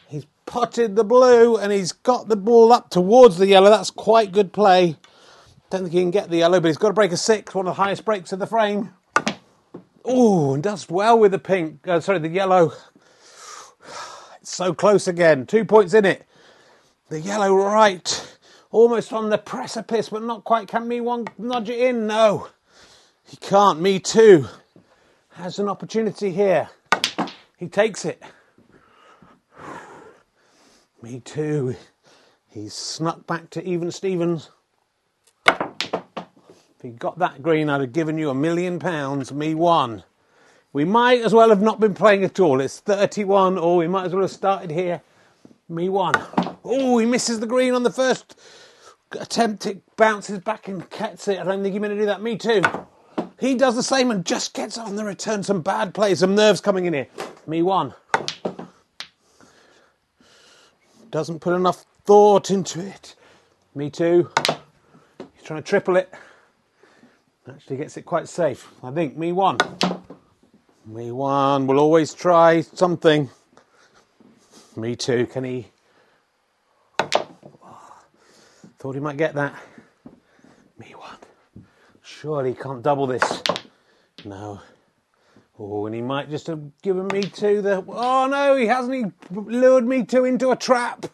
He's 0.08 0.26
potted 0.46 0.96
the 0.96 1.04
blue 1.04 1.56
and 1.56 1.72
he's 1.72 1.92
got 1.92 2.28
the 2.28 2.36
ball 2.36 2.72
up 2.72 2.90
towards 2.90 3.38
the 3.38 3.46
yellow. 3.46 3.70
That's 3.70 3.90
quite 3.90 4.32
good 4.32 4.52
play. 4.52 4.96
Don't 5.70 5.82
think 5.82 5.92
he 5.92 6.00
can 6.00 6.10
get 6.10 6.28
the 6.28 6.38
yellow, 6.38 6.60
but 6.60 6.68
he's 6.68 6.76
got 6.76 6.88
to 6.88 6.94
break 6.94 7.12
a 7.12 7.16
six, 7.16 7.54
one 7.54 7.66
of 7.66 7.76
the 7.76 7.82
highest 7.82 8.04
breaks 8.04 8.32
of 8.32 8.38
the 8.38 8.46
frame. 8.46 8.90
Oh, 10.04 10.54
and 10.54 10.62
does 10.62 10.88
well 10.88 11.18
with 11.18 11.32
the 11.32 11.38
pink. 11.38 11.86
Uh, 11.86 12.00
sorry, 12.00 12.18
the 12.18 12.28
yellow. 12.28 12.72
It's 14.40 14.54
so 14.54 14.74
close 14.74 15.06
again. 15.06 15.46
Two 15.46 15.64
points 15.64 15.94
in 15.94 16.04
it. 16.04 16.26
The 17.08 17.20
yellow 17.20 17.54
right, 17.54 18.21
almost 18.72 19.12
on 19.12 19.30
the 19.30 19.38
precipice, 19.38 20.08
but 20.08 20.22
not 20.24 20.42
quite. 20.42 20.66
Can 20.66 20.88
me 20.88 21.00
one 21.00 21.26
nudge 21.38 21.68
it 21.68 21.78
in? 21.78 22.08
No, 22.08 22.48
he 23.22 23.36
can't. 23.36 23.80
Me 23.80 24.00
too. 24.00 24.48
Has 25.34 25.58
an 25.58 25.68
opportunity 25.68 26.32
here. 26.32 26.68
He 27.56 27.68
takes 27.68 28.04
it. 28.04 28.20
Me 31.02 31.20
too. 31.20 31.76
He's 32.48 32.74
snuck 32.74 33.26
back 33.26 33.48
to 33.50 33.64
even 33.64 33.90
Stevens. 33.90 34.50
If 35.46 36.82
he 36.82 36.90
got 36.90 37.18
that 37.20 37.42
green, 37.42 37.70
I'd 37.70 37.80
have 37.80 37.92
given 37.92 38.18
you 38.18 38.28
a 38.28 38.34
million 38.34 38.78
pounds. 38.78 39.32
Me 39.32 39.54
one. 39.54 40.02
We 40.72 40.84
might 40.84 41.22
as 41.22 41.32
well 41.32 41.50
have 41.50 41.62
not 41.62 41.80
been 41.80 41.94
playing 41.94 42.24
at 42.24 42.40
all. 42.40 42.60
It's 42.60 42.80
31, 42.80 43.58
or 43.58 43.76
we 43.76 43.86
might 43.86 44.06
as 44.06 44.12
well 44.12 44.22
have 44.22 44.30
started 44.30 44.70
here. 44.70 45.02
Me 45.68 45.88
one. 45.88 46.14
Oh, 46.64 46.98
he 46.98 47.06
misses 47.06 47.40
the 47.40 47.46
green 47.46 47.74
on 47.74 47.82
the 47.82 47.90
first 47.90 48.38
attempt. 49.20 49.66
It 49.66 49.82
bounces 49.96 50.38
back 50.38 50.68
and 50.68 50.88
gets 50.90 51.28
it. 51.28 51.38
I 51.38 51.44
don't 51.44 51.62
think 51.62 51.72
he 51.72 51.78
meant 51.78 51.94
to 51.94 51.98
do 51.98 52.06
that. 52.06 52.22
Me 52.22 52.36
too. 52.36 52.62
He 53.40 53.54
does 53.54 53.74
the 53.74 53.82
same 53.82 54.10
and 54.10 54.24
just 54.24 54.54
gets 54.54 54.78
on 54.78 54.96
the 54.96 55.04
return. 55.04 55.42
Some 55.42 55.62
bad 55.62 55.94
plays, 55.94 56.20
some 56.20 56.34
nerves 56.34 56.60
coming 56.60 56.86
in 56.86 56.94
here. 56.94 57.08
Me 57.46 57.62
one 57.62 57.94
doesn't 61.12 61.40
put 61.40 61.54
enough 61.54 61.84
thought 62.04 62.50
into 62.50 62.80
it. 62.80 63.14
Me 63.74 63.90
too. 63.90 64.30
He's 65.34 65.44
trying 65.44 65.62
to 65.62 65.68
triple 65.68 65.96
it. 65.96 66.12
Actually 67.48 67.76
gets 67.76 67.96
it 67.96 68.02
quite 68.02 68.28
safe. 68.28 68.72
I 68.82 68.90
think 68.90 69.16
me 69.16 69.30
one. 69.30 69.58
Me 70.86 71.12
one 71.12 71.66
will 71.66 71.78
always 71.78 72.14
try 72.14 72.62
something. 72.62 73.28
Me 74.74 74.96
too. 74.96 75.26
Can 75.26 75.44
he? 75.44 75.71
Thought 78.82 78.96
he 78.96 79.00
might 79.00 79.16
get 79.16 79.36
that. 79.36 79.54
Me 80.76 80.92
one. 80.96 81.16
Surely 82.02 82.52
can't 82.52 82.82
double 82.82 83.06
this. 83.06 83.40
No. 84.24 84.60
Oh, 85.56 85.86
and 85.86 85.94
he 85.94 86.02
might 86.02 86.28
just 86.28 86.48
have 86.48 86.60
given 86.82 87.06
me 87.06 87.22
two. 87.22 87.62
The 87.62 87.84
oh 87.86 88.26
no, 88.26 88.56
he 88.56 88.66
hasn't. 88.66 89.14
He 89.30 89.36
lured 89.36 89.86
me 89.86 90.04
two 90.04 90.24
into 90.24 90.50
a 90.50 90.56
trap. 90.56 91.06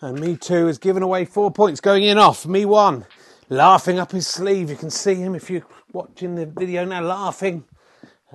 And 0.00 0.18
me 0.18 0.34
two 0.34 0.64
has 0.64 0.78
given 0.78 1.02
away 1.02 1.26
four 1.26 1.50
points, 1.50 1.82
going 1.82 2.04
in 2.04 2.16
off. 2.16 2.46
Me 2.46 2.64
one, 2.64 3.04
laughing 3.50 3.98
up 3.98 4.12
his 4.12 4.26
sleeve. 4.26 4.70
You 4.70 4.76
can 4.76 4.88
see 4.88 5.16
him 5.16 5.34
if 5.34 5.50
you're 5.50 5.66
watching 5.92 6.36
the 6.36 6.46
video 6.46 6.86
now, 6.86 7.02
laughing. 7.02 7.64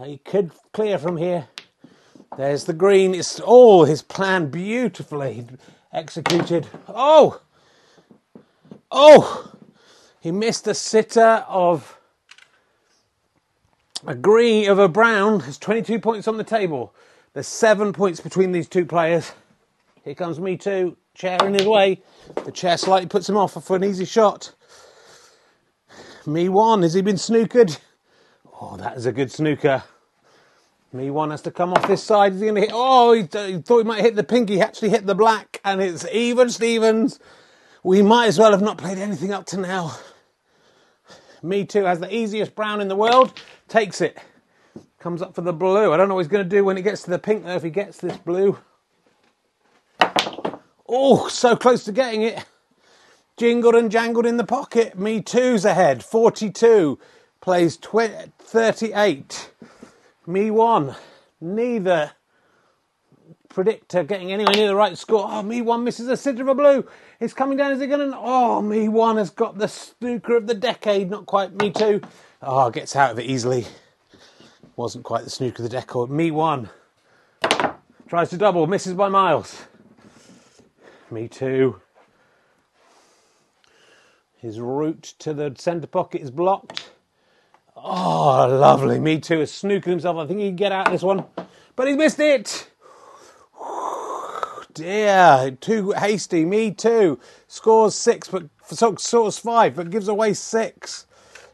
He 0.06 0.20
could 0.20 0.52
clear 0.74 1.00
from 1.00 1.18
here. 1.18 1.48
There's 2.38 2.66
the 2.66 2.74
green. 2.74 3.16
It's 3.16 3.40
all 3.40 3.86
his 3.86 4.04
plan 4.04 4.52
beautifully 4.52 5.48
executed. 5.92 6.68
Oh, 6.88 7.42
oh, 8.92 9.52
He 10.20 10.32
missed 10.32 10.68
a 10.68 10.74
sitter 10.74 11.46
of 11.48 12.00
a 14.06 14.16
green 14.16 14.70
of 14.70 14.80
a 14.80 14.88
brown. 14.88 15.40
There's 15.40 15.58
22 15.58 16.00
points 16.00 16.28
on 16.28 16.38
the 16.38 16.44
table. 16.44 16.94
There's 17.34 17.48
seven 17.48 17.94
points 17.94 18.20
between 18.20 18.52
these 18.52 18.68
two 18.68 18.86
players. 18.86 19.32
Here 20.04 20.16
comes 20.16 20.40
me 20.40 20.58
too. 20.58 20.98
Chair 21.14 21.38
in 21.46 21.54
his 21.54 21.66
way. 21.66 22.02
The 22.46 22.52
chair 22.52 22.78
slightly 22.78 23.08
puts 23.08 23.28
him 23.28 23.38
off 23.38 23.64
for 23.64 23.76
an 23.76 23.84
easy 23.84 24.06
shot. 24.06 24.54
Me 26.26 26.50
one. 26.50 26.84
Has 26.84 26.94
he 26.94 27.02
been 27.02 27.16
snookered? 27.16 27.80
Oh, 28.60 28.78
that 28.78 28.98
is 28.98 29.06
a 29.06 29.12
good 29.12 29.32
snooker. 29.32 29.84
Me 30.94 31.10
one 31.10 31.32
has 31.32 31.42
to 31.42 31.52
come 31.52 31.74
off 31.74 31.88
this 31.88 32.04
side. 32.04 32.34
Is 32.34 32.40
he 32.40 32.46
going 32.46 32.56
to 32.56 32.62
hit? 32.62 32.72
Oh, 32.74 33.14
he, 33.14 33.22
he, 33.22 33.62
thought 33.62 33.80
he 33.80 33.84
might 33.84 34.02
hit 34.02 34.16
the 34.16 34.24
pink. 34.24 34.50
He 34.50 34.62
actually 34.62 34.90
hit 34.90 35.06
the 35.06 35.16
black, 35.16 35.60
and 35.64 35.82
it's 35.82 36.06
even 36.12 36.50
Stevens. 36.50 37.20
We 37.88 38.02
might 38.02 38.28
as 38.28 38.38
well 38.38 38.52
have 38.52 38.62
not 38.62 38.78
played 38.78 38.98
anything 38.98 39.32
up 39.32 39.46
to 39.46 39.58
now. 39.58 39.98
Me 41.42 41.64
too 41.64 41.86
has 41.86 42.02
the 42.02 42.14
easiest 42.14 42.54
brown 42.54 42.82
in 42.82 42.90
the 42.90 42.98
world. 42.98 43.32
Takes 43.70 44.02
it. 44.02 44.18
Comes 45.00 45.22
up 45.22 45.34
for 45.34 45.40
the 45.40 45.54
blue. 45.54 45.94
I 45.94 45.96
don't 45.96 46.10
know 46.10 46.16
what 46.16 46.26
he's 46.26 46.28
going 46.28 46.44
to 46.44 46.50
do 46.50 46.66
when 46.66 46.76
he 46.76 46.84
gets 46.84 47.04
to 47.04 47.10
the 47.10 47.18
pink, 47.18 47.46
though, 47.46 47.56
if 47.56 47.64
he 47.64 47.70
gets 47.70 48.00
this 48.00 48.18
blue. 48.18 48.58
Oh, 50.90 51.30
so 51.30 51.56
close 51.56 51.86
to 51.86 51.94
getting 51.94 52.24
it. 52.24 52.44
Jingled 53.38 53.76
and 53.76 53.90
jangled 53.90 54.26
in 54.26 54.36
the 54.36 54.44
pocket. 54.44 55.00
Me 55.00 55.22
too's 55.22 55.64
ahead. 55.64 56.04
42. 56.04 57.00
Plays 57.40 57.78
38. 57.78 59.52
Me 60.26 60.52
one. 60.52 60.94
Neither 61.40 62.12
predictor 63.58 64.04
getting 64.04 64.32
anywhere 64.32 64.54
near 64.54 64.68
the 64.68 64.76
right 64.76 64.96
score. 64.96 65.26
Oh, 65.28 65.42
me 65.42 65.64
one 65.64 65.84
misses 65.84 66.08
a 66.10 66.16
sitter 66.16 66.44
of 66.44 66.48
a 66.50 66.54
blue. 66.54 66.88
It's 67.20 67.34
coming 67.34 67.58
down. 67.58 67.72
Is 67.72 67.82
it 67.82 67.88
going 67.88 68.12
to? 68.12 68.16
Oh, 68.16 68.62
me 68.62 68.88
one 68.88 69.18
has 69.18 69.32
got 69.32 69.58
the 69.58 69.68
snooker 69.68 70.38
of 70.38 70.46
the 70.46 70.54
decade. 70.54 71.10
Not 71.10 71.26
quite. 71.26 71.56
Me 71.56 71.72
two. 71.72 72.02
Oh, 72.44 72.58
ah, 72.58 72.70
gets 72.70 72.96
out 72.96 73.10
of 73.10 73.18
it 73.18 73.26
easily. 73.26 73.66
Wasn't 74.76 75.04
quite 75.04 75.24
the 75.24 75.32
snooker 75.32 75.64
of 75.64 75.72
the 75.72 75.76
decade. 75.76 76.12
Me 76.12 76.30
one. 76.30 76.70
Tries 78.08 78.30
to 78.30 78.38
double. 78.38 78.68
Misses 78.68 78.94
by 78.94 79.10
miles. 79.10 79.64
Me 81.10 81.28
too. 81.28 81.82
His 84.36 84.60
route 84.60 85.16
to 85.18 85.34
the 85.34 85.56
centre 85.58 85.88
pocket 85.88 86.22
is 86.22 86.30
blocked. 86.30 86.92
Oh, 87.76 88.46
lovely. 88.48 89.00
Me 89.00 89.20
too. 89.20 89.40
Has 89.40 89.52
snooked 89.52 89.88
himself. 89.88 90.16
I 90.18 90.28
think 90.28 90.42
he 90.42 90.50
can 90.50 90.58
get 90.58 90.72
out 90.72 90.86
of 90.86 90.94
this 90.94 91.02
one. 91.02 91.26
But 91.76 91.88
he's 91.88 91.98
missed 91.98 92.20
it. 92.20 92.70
Dear, 94.78 95.58
too 95.60 95.92
hasty. 95.94 96.46
Me 96.46 96.70
too. 96.70 97.20
Scores 97.48 97.96
six, 97.96 98.28
but 98.28 98.44
scores 98.70 99.40
five, 99.40 99.76
but 99.76 99.90
gives 99.90 100.08
away 100.08 100.36
six. 100.36 101.08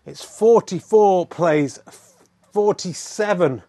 It's 0.05 0.21
44 0.21 1.27
plays 1.27 1.79
47. 2.51 3.63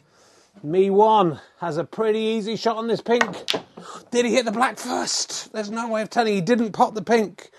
Me 0.65 0.91
one 0.91 1.41
has 1.61 1.77
a 1.77 1.85
pretty 1.85 2.19
easy 2.19 2.57
shot 2.57 2.79
on 2.79 2.89
this 2.89 3.01
pink. 3.01 3.25
Did 4.11 4.25
he 4.25 4.35
hit 4.35 4.45
the 4.45 4.51
black 4.51 4.77
first? 4.77 5.53
There's 5.53 5.71
no 5.71 5.89
way 5.89 6.03
of 6.03 6.11
telling. 6.11 6.35
He 6.35 6.41
didn't 6.41 6.73
pop 6.73 6.95
the 6.97 7.03
pink. 7.03 7.51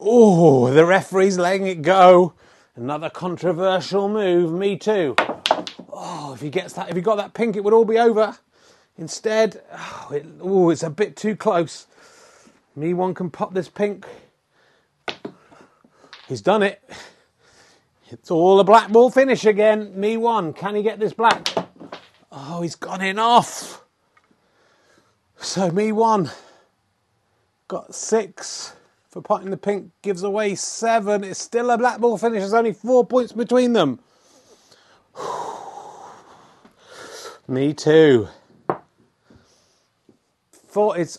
Oh, 0.00 0.72
the 0.72 0.84
referee's 0.84 1.38
letting 1.38 1.68
it 1.68 1.82
go. 1.82 2.32
Another 2.74 3.08
controversial 3.08 4.08
move. 4.08 4.52
Me 4.52 4.76
too. 4.76 5.14
Oh, 5.92 6.32
if 6.34 6.40
he 6.40 6.50
gets 6.50 6.72
that, 6.72 6.90
if 6.90 6.96
he 6.96 7.02
got 7.02 7.18
that 7.18 7.34
pink, 7.34 7.54
it 7.54 7.62
would 7.62 7.72
all 7.72 7.84
be 7.84 8.00
over. 8.00 8.36
Instead, 8.98 9.62
oh, 9.72 10.10
it, 10.14 10.26
oh, 10.40 10.70
it's 10.70 10.82
a 10.82 10.90
bit 10.90 11.16
too 11.16 11.36
close. 11.36 11.86
Me 12.76 12.94
one 12.94 13.14
can 13.14 13.30
pop 13.30 13.54
this 13.54 13.68
pink. 13.68 14.06
He's 16.28 16.42
done 16.42 16.62
it. 16.62 16.82
It's 18.10 18.30
all 18.30 18.58
a 18.60 18.64
black 18.64 18.90
ball 18.90 19.10
finish 19.10 19.44
again. 19.44 19.98
Me 19.98 20.16
one. 20.16 20.52
Can 20.52 20.74
he 20.74 20.82
get 20.82 20.98
this 20.98 21.12
black? 21.12 21.48
Oh, 22.32 22.62
he's 22.62 22.74
gone 22.74 23.00
in 23.02 23.18
off. 23.18 23.84
So 25.36 25.70
me 25.70 25.92
one. 25.92 26.30
Got 27.68 27.94
six 27.94 28.74
for 29.08 29.22
potting 29.22 29.50
the 29.50 29.56
pink. 29.56 29.90
Gives 30.02 30.22
away 30.22 30.54
seven. 30.54 31.24
It's 31.24 31.40
still 31.40 31.70
a 31.70 31.78
black 31.78 32.00
ball 32.00 32.18
finish. 32.18 32.40
There's 32.40 32.54
only 32.54 32.72
four 32.72 33.06
points 33.06 33.32
between 33.32 33.72
them. 33.72 34.00
me 37.48 37.74
too. 37.74 38.28
Four, 40.70 40.96
it's 40.96 41.18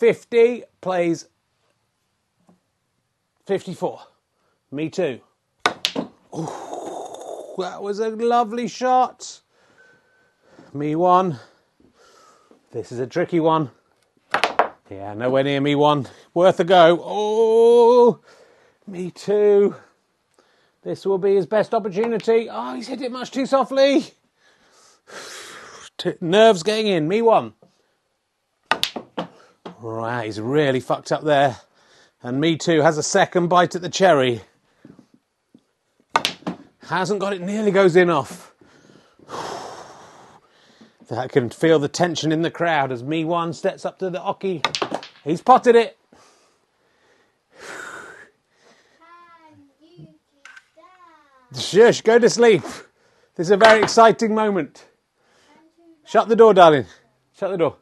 50 0.00 0.64
plays 0.80 1.28
54. 3.44 4.00
Me 4.70 4.88
too. 4.88 5.20
Ooh, 6.34 7.54
that 7.58 7.82
was 7.82 7.98
a 7.98 8.08
lovely 8.08 8.66
shot. 8.66 9.42
Me 10.72 10.96
one. 10.96 11.38
This 12.72 12.90
is 12.90 13.00
a 13.00 13.06
tricky 13.06 13.38
one. 13.38 13.70
Yeah, 14.90 15.12
nowhere 15.12 15.44
near 15.44 15.60
me 15.60 15.74
one. 15.74 16.06
Worth 16.32 16.58
a 16.58 16.64
go. 16.64 16.98
Oh, 17.04 18.20
me 18.86 19.10
too. 19.10 19.74
This 20.82 21.04
will 21.04 21.18
be 21.18 21.34
his 21.34 21.44
best 21.44 21.74
opportunity. 21.74 22.48
Oh, 22.50 22.74
he's 22.74 22.88
hit 22.88 23.02
it 23.02 23.12
much 23.12 23.30
too 23.30 23.44
softly. 23.44 24.06
Nerves 26.22 26.62
getting 26.62 26.86
in. 26.86 27.06
Me 27.06 27.20
one. 27.20 27.52
Right, 29.86 30.24
he's 30.24 30.40
really 30.40 30.80
fucked 30.80 31.12
up 31.12 31.24
there. 31.24 31.58
And 32.22 32.40
me 32.40 32.56
too 32.56 32.80
has 32.80 32.96
a 32.96 33.02
second 33.02 33.48
bite 33.48 33.74
at 33.74 33.82
the 33.82 33.90
cherry. 33.90 34.40
Hasn't 36.86 37.20
got 37.20 37.34
it, 37.34 37.42
nearly 37.42 37.70
goes 37.70 37.94
in 37.94 38.08
off. 38.08 38.54
I 41.10 41.28
can 41.28 41.50
feel 41.50 41.78
the 41.78 41.88
tension 41.88 42.32
in 42.32 42.40
the 42.40 42.50
crowd 42.50 42.92
as 42.92 43.02
me 43.02 43.26
one 43.26 43.52
steps 43.52 43.84
up 43.84 43.98
to 43.98 44.08
the 44.08 44.20
oche. 44.20 44.64
He's 45.22 45.42
potted 45.42 45.76
it. 45.76 45.98
Shush, 51.54 52.00
go 52.00 52.18
to 52.18 52.30
sleep. 52.30 52.62
This 53.34 53.48
is 53.48 53.50
a 53.50 53.58
very 53.58 53.82
exciting 53.82 54.34
moment. 54.34 54.86
Shut 56.06 56.28
the 56.28 56.36
door, 56.36 56.54
darling. 56.54 56.86
Shut 57.34 57.50
the 57.50 57.58
door. 57.58 57.76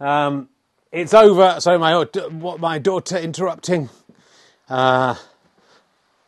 Um, 0.00 0.48
it's 0.92 1.14
over. 1.14 1.56
So 1.60 1.78
my 1.78 2.04
what 2.30 2.60
my 2.60 2.78
daughter 2.78 3.16
interrupting. 3.16 3.90
Uh, 4.68 5.16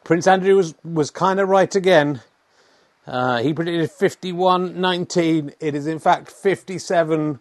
Prince 0.04 0.26
Andrew 0.26 0.56
was, 0.56 0.74
was 0.84 1.10
kind 1.10 1.38
of 1.40 1.48
right 1.48 1.74
again. 1.74 2.20
Uh, 3.06 3.42
he 3.42 3.52
predicted 3.52 3.90
51 3.90 4.80
19. 4.80 5.52
It 5.60 5.74
is, 5.74 5.86
in 5.86 5.98
fact, 5.98 6.30
57 6.30 7.40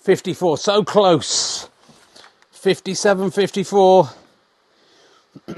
54. 0.00 0.58
So 0.58 0.84
close. 0.84 1.68
57 2.50 3.30
54. 3.30 4.10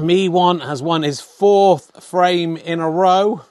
Me 0.00 0.28
one 0.28 0.60
has 0.60 0.82
won 0.82 1.02
his 1.02 1.20
fourth 1.20 2.04
frame 2.04 2.56
in 2.56 2.80
a 2.80 2.90
row. 2.90 3.42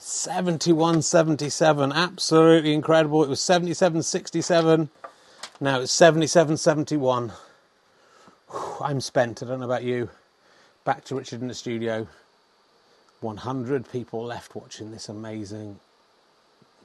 71 0.00 1.02
77. 1.02 1.92
Absolutely 1.92 2.72
incredible. 2.72 3.22
It 3.22 3.28
was 3.28 3.40
77 3.40 4.02
67. 4.02 4.88
Now 5.60 5.80
it's 5.80 5.92
77 5.92 6.56
71. 6.56 7.32
I'm 8.80 9.00
spent. 9.00 9.42
I 9.42 9.46
don't 9.46 9.60
know 9.60 9.66
about 9.66 9.84
you. 9.84 10.08
Back 10.84 11.04
to 11.04 11.16
Richard 11.16 11.42
in 11.42 11.48
the 11.48 11.54
studio. 11.54 12.08
100 13.20 13.92
people 13.92 14.24
left 14.24 14.54
watching 14.54 14.90
this 14.90 15.10
amazing. 15.10 15.78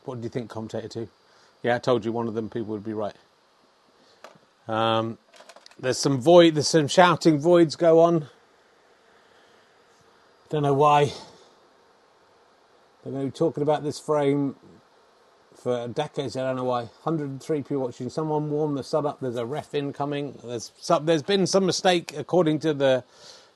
What 0.04 0.20
do 0.20 0.24
you 0.24 0.30
think, 0.30 0.50
commentator 0.50 0.90
two? 0.90 1.10
Yeah, 1.64 1.76
I 1.76 1.80
told 1.80 2.04
you 2.04 2.12
one 2.12 2.28
of 2.28 2.34
them 2.34 2.50
people 2.50 2.74
would 2.74 2.84
be 2.84 2.94
right. 2.94 3.16
Um, 4.68 5.18
there's 5.80 5.98
some 5.98 6.20
void. 6.20 6.56
There's 6.56 6.68
some 6.68 6.90
shouting 6.90 7.40
voids 7.40 7.78
go 7.78 8.02
on. 8.02 8.28
Don't 10.50 10.64
know 10.64 10.74
why. 10.74 11.14
They're 13.06 13.12
going 13.14 13.28
to 13.28 13.32
be 13.32 13.38
talking 13.38 13.62
about 13.62 13.84
this 13.84 14.00
frame 14.00 14.56
for 15.54 15.88
decades. 15.88 16.36
I 16.36 16.42
don't 16.42 16.56
know 16.56 16.64
why. 16.64 16.82
103 17.04 17.62
people 17.62 17.84
watching. 17.84 18.10
Someone 18.10 18.50
warm 18.50 18.74
the 18.74 18.84
sub 18.84 19.06
up. 19.06 19.20
There's 19.20 19.36
a 19.36 19.46
ref 19.46 19.76
incoming. 19.76 20.40
There's 20.44 20.72
some, 20.80 21.06
there's 21.06 21.22
been 21.22 21.46
some 21.46 21.68
mistake 21.68 22.18
according 22.18 22.60
to 22.62 22.74
the 22.74 23.04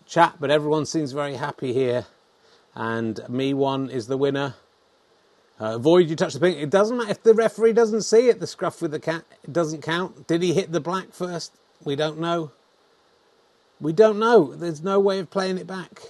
chat, 0.05 0.35
but 0.39 0.51
everyone 0.51 0.85
seems 0.85 1.13
very 1.13 1.33
happy 1.33 1.73
here. 1.73 2.05
And 2.75 3.19
me 3.27 3.55
one 3.55 3.89
is 3.89 4.05
the 4.05 4.17
winner. 4.17 4.53
Uh, 5.59 5.77
avoid 5.77 6.11
you 6.11 6.15
touch 6.15 6.35
the 6.35 6.39
pink. 6.39 6.59
It 6.59 6.69
doesn't 6.69 6.95
matter 6.95 7.09
if 7.09 7.23
the 7.23 7.33
referee 7.33 7.73
doesn't 7.73 8.03
see 8.03 8.29
it. 8.29 8.39
The 8.39 8.45
scruff 8.45 8.83
with 8.83 8.91
the 8.91 8.99
cat 8.99 9.25
it 9.43 9.51
doesn't 9.51 9.81
count. 9.81 10.27
Did 10.27 10.43
he 10.43 10.53
hit 10.53 10.71
the 10.71 10.79
black 10.79 11.11
first? 11.11 11.53
We 11.83 11.95
don't 11.95 12.19
know. 12.19 12.51
We 13.81 13.93
don't 13.93 14.19
know. 14.19 14.53
There's 14.53 14.83
no 14.83 14.99
way 14.99 15.17
of 15.17 15.31
playing 15.31 15.57
it 15.57 15.65
back. 15.65 16.03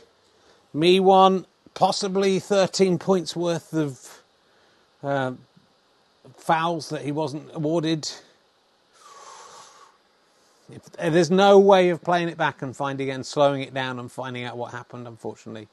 Me 0.73 0.99
one, 0.99 1.45
possibly 1.73 2.39
13 2.39 2.99
points 2.99 3.35
worth 3.35 3.73
of 3.73 4.21
uh, 5.03 5.33
fouls 6.37 6.89
that 6.89 7.01
he 7.01 7.11
wasn't 7.11 7.49
awarded. 7.53 8.09
If, 10.71 10.83
there's 10.93 11.31
no 11.31 11.57
way 11.57 11.89
of 11.89 12.03
playing 12.03 12.29
it 12.29 12.37
back 12.37 12.61
and 12.61 12.75
finding 12.75 13.09
and 13.09 13.25
slowing 13.25 13.61
it 13.61 13.73
down 13.73 13.99
and 13.99 14.11
finding 14.11 14.43
out 14.43 14.57
what 14.57 14.71
happened, 14.71 15.07
unfortunately. 15.07 15.67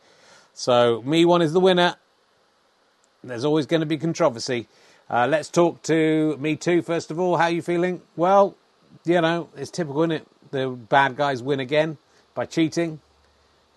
So, 0.54 1.02
me 1.02 1.24
one 1.24 1.42
is 1.42 1.52
the 1.52 1.61
winner. 1.61 1.96
There's 3.22 3.44
always 3.44 3.66
going 3.66 3.80
to 3.80 3.87
be 3.87 3.98
controversy. 3.98 4.68
Uh, 5.11 5.26
let's 5.28 5.48
talk 5.48 5.82
to 5.82 6.37
me 6.38 6.56
too, 6.56 6.82
first 6.82 7.11
of 7.11 7.18
all. 7.18 7.37
How 7.37 7.44
are 7.44 7.50
you 7.50 7.62
feeling? 7.62 8.00
Well, 8.16 8.56
you 9.04 9.20
know, 9.20 9.48
it's 9.56 9.70
typical, 9.70 10.02
isn't 10.02 10.12
it? 10.12 10.26
The 10.50 10.68
bad 10.70 11.16
guys 11.16 11.42
win 11.42 11.61
again 11.61 11.98
by 12.35 12.46
cheating. 12.46 13.00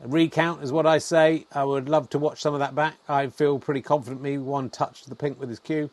A 0.01 0.07
recount 0.07 0.63
is 0.63 0.71
what 0.71 0.85
I 0.85 0.97
say. 0.97 1.45
I 1.51 1.63
would 1.65 1.89
love 1.89 2.09
to 2.11 2.19
watch 2.19 2.41
some 2.41 2.53
of 2.53 2.59
that 2.61 2.73
back. 2.73 2.95
I 3.09 3.27
feel 3.27 3.59
pretty 3.59 3.81
confident 3.81 4.21
me 4.21 4.37
one 4.37 4.69
touched 4.69 5.09
the 5.09 5.15
pink 5.15 5.39
with 5.39 5.49
his 5.49 5.59
cue. 5.59 5.89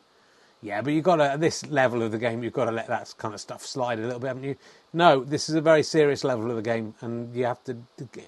Yeah, 0.61 0.81
but 0.81 0.93
you've 0.93 1.03
got 1.03 1.17
to, 1.17 1.31
at 1.31 1.39
this 1.39 1.65
level 1.67 2.01
of 2.01 2.11
the 2.11 2.17
game, 2.17 2.41
you've 2.41 2.53
got 2.53 2.65
to 2.65 2.71
let 2.71 2.87
that 2.87 3.13
kind 3.17 3.33
of 3.33 3.39
stuff 3.39 3.65
slide 3.65 3.99
a 3.99 4.03
little 4.03 4.19
bit, 4.19 4.27
haven't 4.27 4.43
you? 4.43 4.55
No, 4.93 5.23
this 5.23 5.49
is 5.49 5.55
a 5.55 5.61
very 5.61 5.83
serious 5.83 6.23
level 6.23 6.49
of 6.49 6.55
the 6.55 6.61
game, 6.63 6.95
and 7.01 7.35
you 7.35 7.45
have 7.45 7.63
to, 7.65 7.77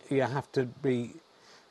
you 0.09 0.21
have 0.21 0.51
to 0.51 0.65
be, 0.65 1.13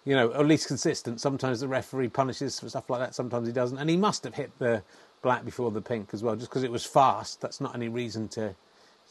you 0.05 0.17
know, 0.17 0.33
at 0.33 0.47
least 0.47 0.67
consistent. 0.67 1.21
Sometimes 1.21 1.61
the 1.61 1.69
referee 1.69 2.09
punishes 2.09 2.59
for 2.59 2.69
stuff 2.69 2.91
like 2.91 3.01
that. 3.01 3.15
Sometimes 3.15 3.47
he 3.47 3.53
doesn't, 3.53 3.79
and 3.79 3.89
he 3.89 3.97
must 3.97 4.25
have 4.25 4.35
hit 4.35 4.51
the 4.59 4.83
black 5.23 5.45
before 5.45 5.71
the 5.71 5.81
pink 5.81 6.11
as 6.13 6.23
well, 6.23 6.35
just 6.35 6.51
because 6.51 6.65
it 6.65 6.73
was 6.73 6.85
fast. 6.85 7.41
That's 7.41 7.61
not 7.61 7.75
any 7.75 7.89
reason 7.89 8.27
to. 8.29 8.55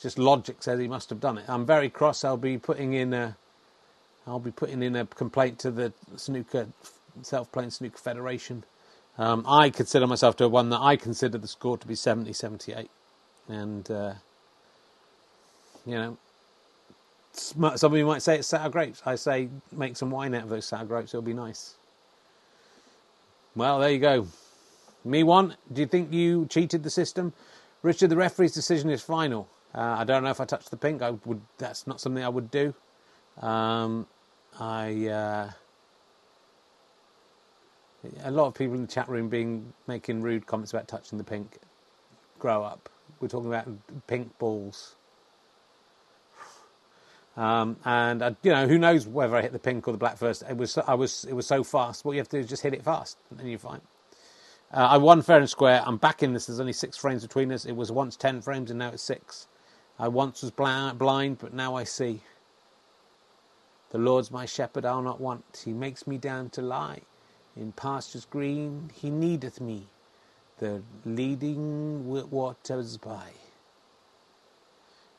Just 0.02 0.20
logic 0.20 0.62
says 0.62 0.80
he 0.80 0.88
must 0.88 1.10
have 1.10 1.20
done 1.20 1.38
it. 1.38 1.46
I'm 1.48 1.66
very 1.66 1.90
cross. 1.90 2.24
I'll 2.24 2.38
be 2.38 2.58
putting 2.58 2.94
in 2.94 3.14
a, 3.14 3.38
I'll 4.28 4.40
be 4.40 4.52
putting 4.52 4.84
in 4.84 4.96
a 4.96 5.06
complaint 5.06 5.60
to 5.60 5.72
the 5.72 5.94
snooker, 6.18 6.68
self-playing 7.24 7.72
snooker 7.72 7.98
federation 7.98 8.64
um, 9.18 9.46
I 9.48 9.70
consider 9.72 10.06
myself 10.06 10.36
to 10.38 10.44
have 10.44 10.52
won 10.52 10.70
that. 10.70 10.80
I 10.80 10.96
consider 10.96 11.38
the 11.38 11.48
score 11.48 11.78
to 11.78 11.88
be 11.88 11.96
70 11.96 12.34
78. 12.34 12.90
And, 13.50 13.90
uh, 13.90 14.14
you 15.86 15.96
know, 15.96 16.18
some 17.34 17.94
of 17.94 17.98
you 17.98 18.06
might 18.06 18.22
say 18.22 18.38
it's 18.40 18.48
sour 18.48 18.70
grapes. 18.70 19.02
I 19.06 19.16
say 19.16 19.50
make 19.72 19.98
some 19.98 20.12
wine 20.12 20.36
out 20.36 20.44
of 20.44 20.50
those 20.50 20.66
sour 20.66 20.86
grapes, 20.86 21.14
it'll 21.14 21.22
be 21.22 21.34
nice. 21.34 21.76
Well, 23.56 23.80
there 23.80 23.90
you 23.90 24.00
go. 24.00 24.28
Me 25.04 25.24
one, 25.24 25.56
do 25.72 25.82
you 25.82 25.88
think 25.88 26.14
you 26.14 26.46
cheated 26.48 26.84
the 26.84 26.90
system? 26.90 27.34
Richard, 27.82 28.10
the 28.10 28.18
referee's 28.18 28.54
decision 28.54 28.90
is 28.90 29.02
final. 29.02 29.48
Uh, 29.74 29.98
I 30.00 30.04
don't 30.04 30.24
know 30.24 30.30
if 30.30 30.42
I 30.42 30.46
touched 30.46 30.70
the 30.70 30.78
pink. 30.78 31.02
I 31.02 31.12
would. 31.12 31.42
That's 31.58 31.88
not 31.88 32.02
something 32.02 32.24
I 32.24 32.30
would 32.30 32.52
do. 32.52 32.74
Um, 33.42 34.08
I. 34.60 35.08
Uh, 35.08 35.52
a 38.24 38.32
lot 38.32 38.48
of 38.48 38.56
people 38.56 38.76
in 38.76 38.82
the 38.82 38.88
chat 38.88 39.10
room 39.10 39.30
being 39.30 39.74
making 39.88 40.22
rude 40.22 40.46
comments 40.48 40.74
about 40.74 40.88
touching 40.88 41.18
the 41.18 41.24
pink. 41.24 41.58
Grow 42.40 42.64
up. 42.64 42.90
We're 43.20 43.28
talking 43.30 43.50
about 43.50 43.68
pink 44.08 44.38
balls. 44.40 44.96
Um, 47.38 47.78
and 47.86 48.22
uh, 48.24 48.32
you 48.44 48.52
know 48.52 48.68
who 48.68 48.78
knows 48.80 49.08
whether 49.08 49.36
I 49.36 49.42
hit 49.44 49.54
the 49.54 49.60
pink 49.60 49.88
or 49.88 49.92
the 49.94 49.98
black 50.00 50.18
first. 50.18 50.44
It 50.50 50.58
was 50.58 50.78
I 50.80 50.96
was 50.96 51.26
it 51.26 51.34
was 51.34 51.48
so 51.48 51.64
fast. 51.64 52.06
What 52.06 52.14
you 52.14 52.20
have 52.20 52.30
to 52.30 52.38
do 52.38 52.42
is 52.42 52.48
just 52.50 52.64
hit 52.64 52.74
it 52.74 52.84
fast, 52.84 53.18
and 53.32 53.40
then 53.40 53.48
you're 53.48 53.60
fine. 53.60 53.82
Uh, 54.74 54.88
I 54.92 54.98
won 54.98 55.22
fair 55.22 55.40
and 55.40 55.50
square. 55.50 55.84
I'm 55.86 55.98
back 55.98 56.24
in 56.24 56.34
this. 56.34 56.48
There's 56.48 56.60
only 56.60 56.74
six 56.74 56.98
frames 56.98 57.24
between 57.24 57.52
us. 57.52 57.66
It 57.66 57.74
was 57.76 57.92
once 57.92 58.18
ten 58.18 58.42
frames, 58.42 58.72
and 58.72 58.80
now 58.80 58.90
it's 58.90 59.04
six. 59.04 59.48
I 60.00 60.08
once 60.10 60.44
was 60.44 60.52
blind, 60.52 61.40
but 61.40 61.54
now 61.54 61.76
I 61.76 61.86
see. 61.86 62.22
The 63.92 63.98
Lord's 63.98 64.32
my 64.32 64.46
shepherd, 64.46 64.86
I'll 64.86 65.02
not 65.02 65.22
want. 65.22 65.64
He 65.64 65.74
makes 65.74 66.08
me 66.08 66.18
down 66.18 66.50
to 66.52 66.62
lie. 66.62 67.02
In 67.56 67.72
pastures 67.72 68.26
green 68.26 68.92
he 68.94 69.10
needeth 69.10 69.60
me, 69.60 69.88
the 70.60 70.84
leading 71.06 72.08
waters 72.08 72.98
by. 72.98 73.30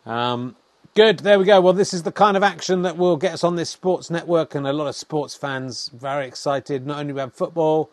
Um, 0.06 0.56
good, 0.94 1.20
there 1.20 1.38
we 1.38 1.44
go. 1.44 1.60
Well, 1.60 1.72
this 1.72 1.92
is 1.92 2.02
the 2.04 2.12
kind 2.12 2.36
of 2.36 2.42
action 2.42 2.82
that 2.82 2.96
will 2.96 3.16
get 3.16 3.34
us 3.34 3.44
on 3.44 3.56
this 3.56 3.70
sports 3.70 4.10
network, 4.10 4.54
and 4.54 4.66
a 4.66 4.72
lot 4.72 4.86
of 4.86 4.96
sports 4.96 5.34
fans 5.34 5.90
very 5.92 6.26
excited. 6.26 6.86
Not 6.86 6.98
only 7.00 7.12
we 7.12 7.20
have 7.20 7.34
football, 7.34 7.90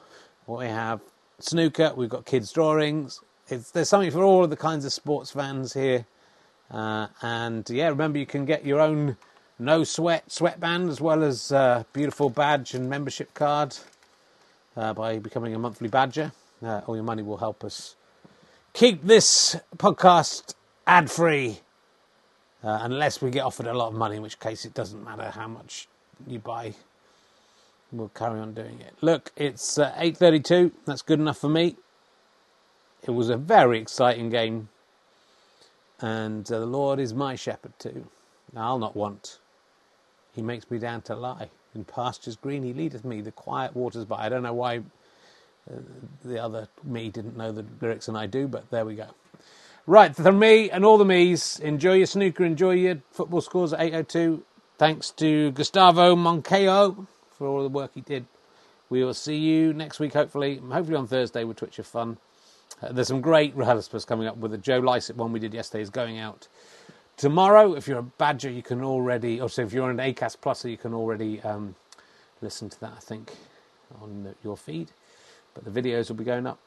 but 0.47 0.59
we 0.59 0.67
have 0.67 1.01
snooker, 1.39 1.93
we've 1.95 2.09
got 2.09 2.25
kids' 2.25 2.51
drawings. 2.51 3.21
It's, 3.47 3.71
there's 3.71 3.89
something 3.89 4.11
for 4.11 4.23
all 4.23 4.43
of 4.43 4.49
the 4.49 4.57
kinds 4.57 4.85
of 4.85 4.93
sports 4.93 5.31
fans 5.31 5.73
here. 5.73 6.05
Uh, 6.71 7.07
and 7.21 7.69
yeah, 7.69 7.89
remember 7.89 8.17
you 8.17 8.25
can 8.25 8.45
get 8.45 8.65
your 8.65 8.79
own 8.79 9.17
no 9.59 9.83
sweat 9.83 10.31
sweatband 10.31 10.89
as 10.89 10.99
well 10.99 11.23
as 11.23 11.51
uh, 11.51 11.83
beautiful 11.93 12.29
badge 12.29 12.73
and 12.73 12.89
membership 12.89 13.33
card 13.33 13.77
uh, 14.75 14.93
by 14.93 15.19
becoming 15.19 15.55
a 15.55 15.59
monthly 15.59 15.87
badger. 15.87 16.31
Uh, 16.63 16.81
all 16.87 16.95
your 16.95 17.03
money 17.03 17.23
will 17.23 17.37
help 17.37 17.63
us 17.63 17.95
keep 18.73 19.03
this 19.03 19.55
podcast 19.77 20.55
ad 20.87 21.09
free, 21.09 21.59
uh, 22.63 22.79
unless 22.81 23.21
we 23.21 23.29
get 23.31 23.41
offered 23.41 23.67
a 23.67 23.73
lot 23.73 23.87
of 23.87 23.93
money, 23.93 24.17
in 24.17 24.21
which 24.21 24.39
case 24.39 24.65
it 24.65 24.73
doesn't 24.73 25.03
matter 25.03 25.29
how 25.31 25.47
much 25.47 25.87
you 26.27 26.39
buy. 26.39 26.73
We'll 27.91 28.09
carry 28.09 28.39
on 28.39 28.53
doing 28.53 28.79
it. 28.81 28.93
Look, 29.01 29.31
it's 29.35 29.77
uh, 29.77 29.93
eight 29.97 30.17
thirty-two. 30.17 30.71
That's 30.85 31.01
good 31.01 31.19
enough 31.19 31.37
for 31.37 31.49
me. 31.49 31.75
It 33.03 33.11
was 33.11 33.29
a 33.29 33.37
very 33.37 33.79
exciting 33.79 34.29
game, 34.29 34.69
and 36.01 36.45
the 36.45 36.65
Lord 36.65 36.99
is 36.99 37.13
my 37.13 37.35
shepherd 37.35 37.73
too. 37.79 38.07
I'll 38.55 38.79
not 38.79 38.95
want. 38.95 39.39
He 40.35 40.41
makes 40.41 40.69
me 40.69 40.79
down 40.79 41.01
to 41.03 41.15
lie 41.15 41.49
in 41.73 41.85
pastures 41.85 42.35
green 42.35 42.63
he 42.63 42.73
leadeth 42.73 43.05
me, 43.05 43.21
the 43.21 43.31
quiet 43.31 43.75
waters 43.75 44.05
by. 44.05 44.25
I 44.25 44.29
don't 44.29 44.43
know 44.43 44.53
why 44.53 44.79
uh, 45.69 45.77
the 46.23 46.41
other 46.43 46.67
me 46.83 47.09
didn't 47.09 47.37
know 47.37 47.51
the 47.51 47.65
lyrics 47.81 48.07
and 48.07 48.17
I 48.17 48.25
do, 48.25 48.47
but 48.47 48.69
there 48.69 48.85
we 48.85 48.95
go. 48.95 49.07
Right, 49.87 50.15
for 50.15 50.31
me 50.31 50.69
and 50.69 50.83
all 50.83 50.97
the 50.97 51.05
me's, 51.05 51.59
enjoy 51.59 51.95
your 51.95 52.07
snooker, 52.07 52.43
enjoy 52.43 52.71
your 52.71 53.01
football 53.11 53.41
scores 53.41 53.71
at 53.71 53.79
8.02. 53.79 54.41
Thanks 54.77 55.11
to 55.11 55.51
Gustavo 55.51 56.15
Moncayo 56.15 57.07
for 57.37 57.47
all 57.47 57.63
the 57.63 57.69
work 57.69 57.91
he 57.93 58.01
did. 58.01 58.25
We 58.89 59.03
will 59.03 59.13
see 59.13 59.37
you 59.37 59.73
next 59.73 59.99
week, 59.99 60.13
hopefully, 60.13 60.57
hopefully 60.57 60.97
on 60.97 61.07
Thursday 61.07 61.43
with 61.43 61.57
Twitch 61.57 61.79
of 61.79 61.87
Fun. 61.87 62.17
Uh, 62.81 62.91
there's 62.91 63.07
some 63.07 63.21
great 63.21 63.55
rehearsals 63.55 64.05
coming 64.05 64.27
up 64.27 64.37
with 64.37 64.51
the 64.51 64.57
Joe 64.57 64.79
Lycett 64.79 65.15
one 65.15 65.31
we 65.31 65.39
did 65.39 65.53
yesterday 65.53 65.81
is 65.81 65.89
going 65.89 66.17
out 66.19 66.47
tomorrow. 67.17 67.73
If 67.73 67.87
you're 67.87 67.99
a 67.99 68.03
Badger, 68.03 68.49
you 68.49 68.61
can 68.61 68.83
already, 68.83 69.39
or 69.41 69.49
so 69.49 69.63
if 69.63 69.73
you're 69.73 69.89
an 69.89 69.97
Acast 69.97 70.37
Plus, 70.41 70.65
you 70.65 70.77
can 70.77 70.93
already 70.93 71.41
um, 71.41 71.75
listen 72.41 72.69
to 72.69 72.79
that. 72.81 72.93
I 72.97 72.99
think 72.99 73.33
on 74.01 74.23
the, 74.23 74.35
your 74.43 74.57
feed, 74.57 74.91
but 75.53 75.63
the 75.65 75.81
videos 75.81 76.09
will 76.09 76.15
be 76.15 76.23
going 76.23 76.47
up 76.47 76.59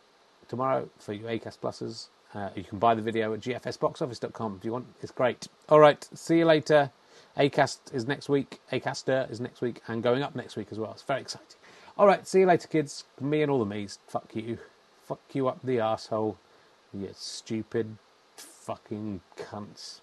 tomorrow 0.48 0.88
for 0.98 1.12
you 1.12 1.24
Acast 1.24 1.58
Pluses. 1.58 2.08
Uh, 2.34 2.50
you 2.54 2.64
can 2.64 2.78
buy 2.78 2.94
the 2.94 3.02
video 3.02 3.32
at 3.32 3.40
gfsboxoffice.com 3.40 4.56
if 4.58 4.64
you 4.64 4.72
want. 4.72 4.86
It's 5.00 5.12
great. 5.12 5.48
All 5.68 5.80
right, 5.80 6.06
see 6.14 6.38
you 6.38 6.44
later. 6.44 6.90
Acast 7.36 7.94
is 7.94 8.06
next 8.06 8.28
week. 8.28 8.60
Acaster 8.72 9.30
is 9.30 9.40
next 9.40 9.60
week 9.60 9.80
and 9.86 10.02
going 10.02 10.22
up 10.22 10.34
next 10.34 10.56
week 10.56 10.68
as 10.70 10.78
well. 10.78 10.92
It's 10.92 11.02
very 11.02 11.20
exciting. 11.20 11.46
All 11.96 12.06
right, 12.06 12.26
see 12.26 12.40
you 12.40 12.46
later, 12.46 12.68
kids. 12.68 13.04
Me 13.20 13.42
and 13.42 13.50
all 13.50 13.58
the 13.58 13.64
me's. 13.64 13.98
Fuck 14.06 14.34
you. 14.34 14.58
Fuck 15.06 15.20
you 15.32 15.48
up 15.48 15.60
the 15.62 15.80
asshole. 15.80 16.36
You 16.92 17.10
stupid 17.14 17.96
fucking 18.36 19.20
cunts. 19.36 20.00